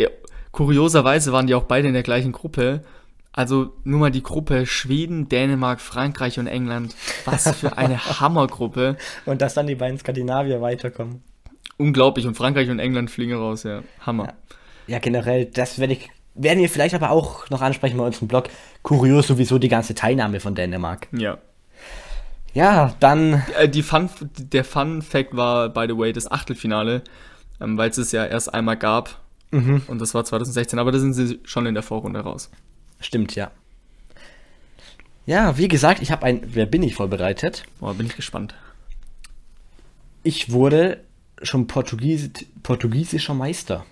[0.52, 2.84] kurioserweise waren die auch beide in der gleichen Gruppe.
[3.32, 6.96] Also nur mal die Gruppe Schweden, Dänemark, Frankreich und England.
[7.26, 8.98] Was für eine Hammergruppe.
[9.26, 11.24] Und dass dann die beiden Skandinavier weiterkommen.
[11.80, 12.28] Unglaublich.
[12.28, 13.82] Und Frankreich und England fliegen raus, ja.
[14.06, 14.34] Hammer.
[14.86, 18.50] Ja, generell, das werde ich, werden wir vielleicht aber auch noch ansprechen bei unserem Blog.
[18.84, 21.08] Kurios sowieso die ganze Teilnahme von Dänemark.
[21.12, 21.38] Ja.
[22.54, 27.04] Ja, dann, Äh, Die Fun, der Fun Fact war, by the way, das Achtelfinale,
[27.62, 29.20] ähm, weil es es ja erst einmal gab.
[29.52, 32.52] Und das war 2016, aber da sind sie schon in der Vorrunde raus.
[33.00, 33.50] stimmt, ja.
[35.26, 37.64] Ja, wie gesagt, ich habe ein Wer bin ich vorbereitet.
[37.80, 38.54] Boah, bin ich gespannt.
[40.24, 41.04] Ich wurde
[41.44, 42.30] schon Portugies
[42.64, 43.86] portugiesischer Meister.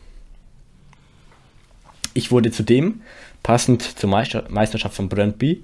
[2.13, 3.01] Ich wurde zudem,
[3.43, 5.63] passend zur Meister Meisterschaft von Brøndby,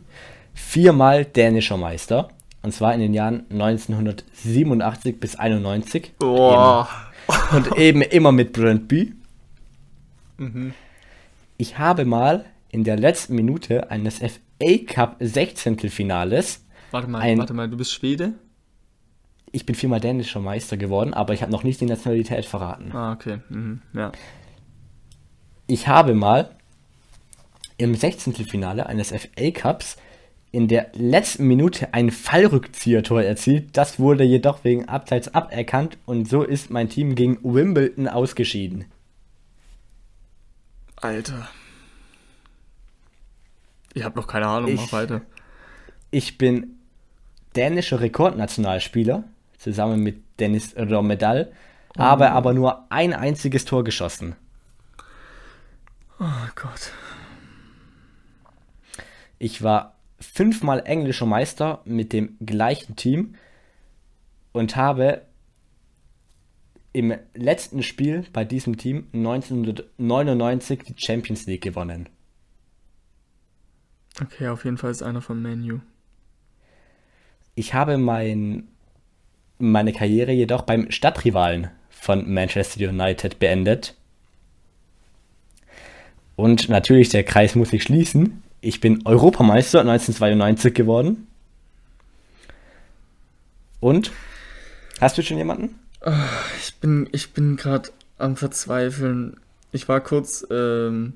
[0.54, 2.30] viermal dänischer Meister.
[2.62, 6.14] Und zwar in den Jahren 1987 bis 91.
[6.20, 6.88] Boah.
[7.52, 9.14] Und eben immer mit Brøndby.
[11.58, 15.78] Ich habe mal in der letzten Minute eines FA Cup 16.
[15.90, 18.34] Finales, Warte mal, Ein- warte mal, du bist Schwede?
[19.54, 22.92] Ich bin viermal dänischer Meister geworden, aber ich habe noch nicht die Nationalität verraten.
[22.92, 23.38] Ah, okay.
[23.50, 23.82] Mhm.
[23.94, 24.12] Ja.
[25.68, 26.50] Ich habe mal
[27.78, 28.34] im 16.
[28.34, 29.96] Finale eines FA Cups
[30.52, 33.78] in der letzten Minute ein Fallrückzieher-Tor erzielt.
[33.78, 38.86] Das wurde jedoch wegen Abseits aberkannt und so ist mein Team gegen Wimbledon ausgeschieden.
[40.98, 41.48] Alter.
[43.94, 45.22] Ich habe noch keine Ahnung, Ich- mach weiter.
[46.12, 46.80] Ich bin
[47.56, 49.24] dänischer Rekordnationalspieler,
[49.64, 51.52] zusammen mit Dennis Romedal,
[51.98, 54.36] habe aber nur ein einziges Tor geschossen.
[56.20, 56.92] Oh Gott.
[59.40, 63.36] Ich war fünfmal englischer Meister mit dem gleichen Team
[64.54, 65.24] und habe
[66.94, 72.08] im letzten Spiel bei diesem Team 1999 die Champions League gewonnen.
[74.22, 75.80] Okay, auf jeden Fall ist einer von Menu.
[77.56, 78.68] Ich habe mein,
[79.72, 83.96] meine Karriere jedoch beim Stadtrivalen von Manchester United beendet.
[86.36, 88.44] Und natürlich, der Kreis muss sich schließen.
[88.62, 91.28] Ich bin Europameister 1992 geworden.
[93.80, 94.12] Und?
[95.00, 95.76] Hast du schon jemanden?
[96.60, 99.38] Ich bin, ich bin gerade am Verzweifeln.
[99.72, 101.14] Ich war kurz, ähm,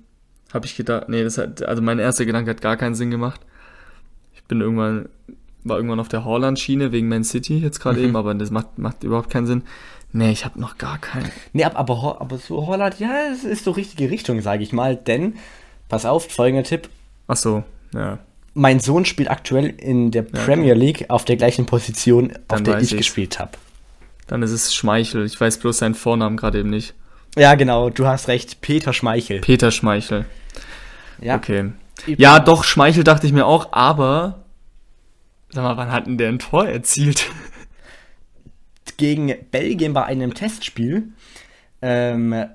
[0.53, 3.41] habe ich gedacht, nee, das hat, also mein erster Gedanke hat gar keinen Sinn gemacht.
[4.35, 5.09] Ich bin irgendwann,
[5.69, 8.05] war irgendwann auf der Holland-Schiene wegen Man City jetzt gerade Mhm.
[8.05, 9.63] eben, aber das macht, macht überhaupt keinen Sinn.
[10.13, 11.29] Nee, ich habe noch gar keinen.
[11.53, 14.71] Nee, ab- aber, Ho- aber so Holland, ja, es ist so richtige Richtung, sage ich
[14.73, 14.95] mal.
[14.95, 15.35] Denn,
[15.89, 16.89] pass auf, folgender Tipp.
[17.27, 17.63] Ach so,
[17.93, 18.19] ja.
[18.53, 22.91] Mein Sohn spielt aktuell in der Premier League auf der gleichen Position, auf der ich
[22.93, 22.97] ich's.
[22.97, 23.51] gespielt habe.
[24.25, 25.25] Dann ist es Schmeichel.
[25.25, 26.93] Ich weiß bloß seinen Vornamen gerade eben nicht.
[27.37, 28.61] Ja, genau, du hast recht.
[28.61, 29.41] Peter Schmeichel.
[29.41, 30.25] Peter Schmeichel.
[31.21, 31.35] ja.
[31.35, 31.71] Okay.
[32.07, 34.39] Ja, doch, Schmeichel dachte ich mir auch, aber.
[35.49, 37.29] Sag mal, wann hat denn der ein Tor erzielt?
[38.97, 41.09] gegen Belgien bei einem Testspiel
[41.81, 42.45] ähm,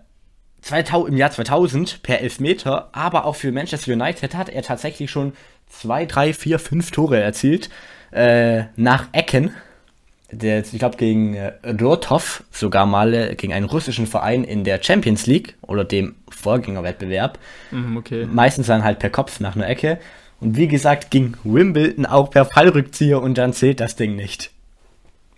[0.60, 5.32] 2000, im Jahr 2000 per Elfmeter, aber auch für Manchester United hat er tatsächlich schon
[5.68, 7.70] zwei, drei, vier, fünf Tore erzielt
[8.12, 9.52] äh, nach Ecken.
[10.30, 14.82] Der, ich glaube, gegen äh, Rotov sogar mal äh, gegen einen russischen Verein in der
[14.82, 17.38] Champions League oder dem Vorgängerwettbewerb.
[17.70, 18.26] Mhm, okay.
[18.26, 19.98] Meistens dann halt per Kopf nach einer Ecke.
[20.42, 24.50] Und wie gesagt, ging Wimbledon auch per Fallrückzieher und dann zählt das Ding nicht.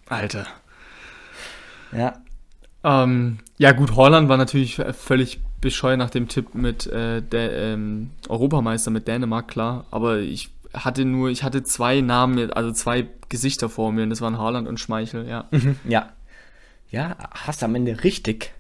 [0.08, 0.46] Alter.
[1.92, 2.14] Ja,
[2.84, 8.10] Ähm, ja, gut, Holland war natürlich völlig bescheuert nach dem Tipp mit äh, der ähm,
[8.28, 9.86] Europameister mit Dänemark, klar.
[9.90, 14.20] Aber ich hatte nur, ich hatte zwei Namen, also zwei Gesichter vor mir und das
[14.20, 15.48] waren Haaland und Schmeichel, ja.
[15.88, 16.10] Ja.
[16.90, 18.52] Ja, hast am Ende richtig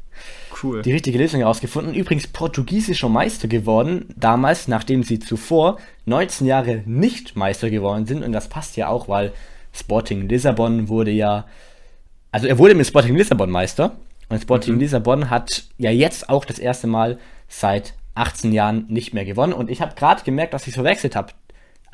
[0.64, 0.82] Cool.
[0.82, 1.94] die richtige Lösung herausgefunden.
[1.94, 8.24] Übrigens portugiesischer Meister geworden, damals, nachdem sie zuvor 19 Jahre nicht Meister geworden sind.
[8.24, 9.32] Und das passt ja auch, weil
[9.72, 11.46] Sporting Lissabon wurde ja,
[12.32, 13.96] also er wurde mit Sporting Lissabon Meister.
[14.28, 19.24] Und Sporting Lissabon hat ja jetzt auch das erste Mal seit 18 Jahren nicht mehr
[19.24, 19.52] gewonnen.
[19.52, 21.32] Und ich habe gerade gemerkt, dass ich es verwechselt habe.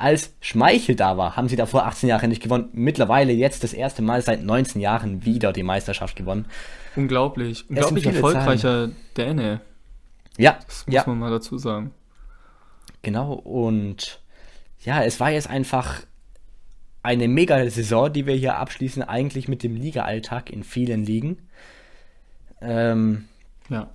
[0.01, 2.69] Als Schmeichel da war, haben sie davor 18 Jahre nicht gewonnen.
[2.73, 6.45] Mittlerweile jetzt das erste Mal seit 19 Jahren wieder die Meisterschaft gewonnen.
[6.95, 7.69] Unglaublich.
[7.69, 9.61] Unglaublich erfolgreicher Däne.
[10.37, 11.91] Ja, Das muss ja, man mal dazu sagen.
[13.01, 13.33] genau.
[13.33, 14.19] Und
[14.79, 16.01] ja, es war jetzt einfach
[17.03, 21.37] eine mega Saison, die wir hier abschließen, eigentlich mit dem Liga-Alltag in vielen Ligen.
[22.61, 23.25] Ähm,
[23.69, 23.89] Ja.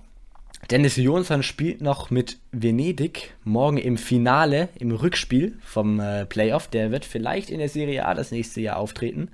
[0.71, 6.67] Dennis Jonsson spielt noch mit Venedig morgen im Finale, im Rückspiel vom äh, Playoff.
[6.67, 9.29] Der wird vielleicht in der Serie A das nächste Jahr auftreten.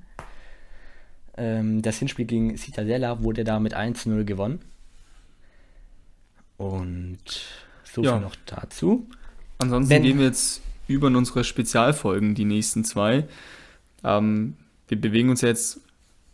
[1.35, 4.59] Ähm, das Hinspiel gegen Cittadella wurde da mit 1-0 gewonnen.
[6.57, 7.17] Und
[7.83, 8.19] so viel Ja.
[8.19, 9.07] noch dazu.
[9.59, 13.25] Ansonsten Wenn- gehen wir jetzt über in unsere Spezialfolgen, die nächsten zwei.
[14.03, 14.55] Ähm,
[14.87, 15.79] wir bewegen uns jetzt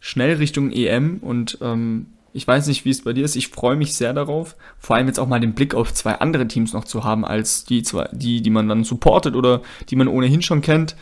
[0.01, 3.35] schnell Richtung EM und ähm, ich weiß nicht, wie es bei dir ist.
[3.35, 6.47] Ich freue mich sehr darauf, vor allem jetzt auch mal den Blick auf zwei andere
[6.47, 10.07] Teams noch zu haben, als die zwei, die, die man dann supportet oder die man
[10.07, 10.95] ohnehin schon kennt.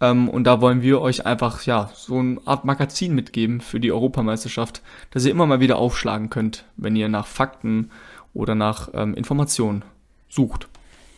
[0.00, 3.92] Ähm, und da wollen wir euch einfach ja so eine Art Magazin mitgeben für die
[3.92, 4.80] Europameisterschaft,
[5.10, 7.90] dass ihr immer mal wieder aufschlagen könnt, wenn ihr nach Fakten
[8.32, 9.84] oder nach ähm, Informationen
[10.28, 10.68] sucht.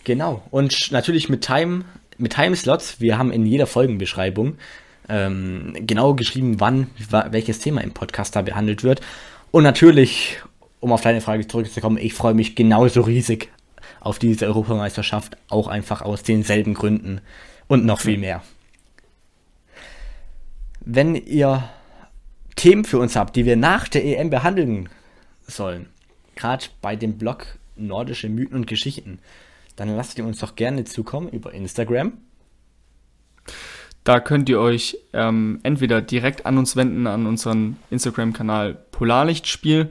[0.05, 0.43] Genau.
[0.51, 1.85] Und natürlich mit Time,
[2.19, 3.01] mit Timeslots.
[3.01, 4.57] Wir haben in jeder Folgenbeschreibung
[5.09, 9.01] ähm, genau geschrieben, wann wa- welches Thema im Podcast da behandelt wird.
[9.53, 10.39] Und natürlich,
[10.81, 13.51] um auf deine Frage zurückzukommen, ich freue mich genauso riesig
[14.01, 17.21] auf diese Europameisterschaft, auch einfach aus denselben Gründen
[17.69, 18.43] und noch viel mehr.
[20.81, 21.69] Wenn ihr
[22.57, 24.89] Themen für uns habt, die wir nach der EM behandeln
[25.47, 25.87] sollen,
[26.35, 27.47] gerade bei dem Blog
[27.77, 29.19] Nordische Mythen und Geschichten,
[29.77, 32.15] dann lasst ihr uns doch gerne zukommen über Instagram.
[34.05, 39.91] Da könnt ihr euch ähm, entweder direkt an uns wenden, an unseren Instagram-Kanal Polarlichtspiel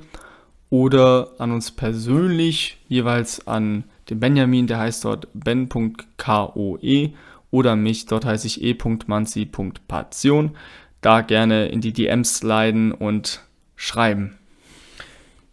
[0.70, 7.10] oder an uns persönlich, jeweils an den Benjamin, der heißt dort ben.koe
[7.52, 10.56] oder mich, dort heiße ich e.manzi.passion.
[11.02, 13.42] Da gerne in die DMs sliden und
[13.76, 14.38] schreiben.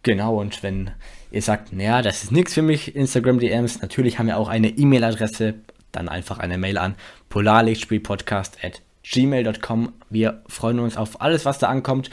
[0.03, 0.91] Genau, und wenn
[1.29, 4.69] ihr sagt, naja, das ist nichts für mich, Instagram DMs, natürlich haben wir auch eine
[4.69, 5.55] E-Mail-Adresse,
[5.91, 6.95] dann einfach eine Mail an
[7.27, 9.91] polarlichtspielpodcast at gmail.com.
[10.09, 12.09] Wir freuen uns auf alles, was da ankommt.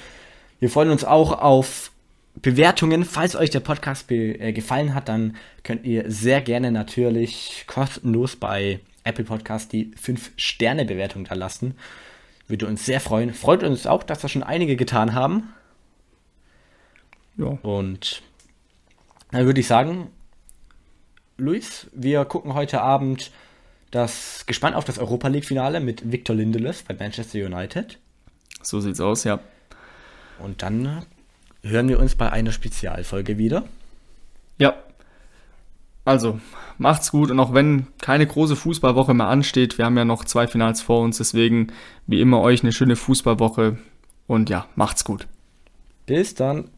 [0.58, 1.92] Wir freuen uns auch auf
[2.40, 3.04] Bewertungen.
[3.04, 8.80] Falls euch der Podcast äh, gefallen hat, dann könnt ihr sehr gerne natürlich kostenlos bei
[9.04, 11.76] Apple Podcast die 5-Sterne-Bewertung da lassen.
[12.48, 13.34] Würde uns sehr freuen.
[13.34, 15.52] Freut uns auch, dass das schon einige getan haben.
[17.36, 17.46] Ja.
[17.62, 18.22] Und
[19.30, 20.10] dann würde ich sagen,
[21.36, 23.30] Luis, wir gucken heute Abend
[23.90, 27.98] das gespannt auf das Europa League Finale mit Victor Lindelöf bei Manchester United.
[28.62, 29.40] So sieht's aus, ja.
[30.38, 31.02] Und dann
[31.62, 33.64] hören wir uns bei einer Spezialfolge wieder.
[34.58, 34.74] Ja.
[36.04, 36.40] Also,
[36.78, 40.46] macht's gut und auch wenn keine große Fußballwoche mehr ansteht, wir haben ja noch zwei
[40.46, 41.72] Finals vor uns, deswegen
[42.06, 43.78] wie immer euch eine schöne Fußballwoche
[44.28, 45.26] und ja, macht's gut.
[46.06, 46.70] Bis dann.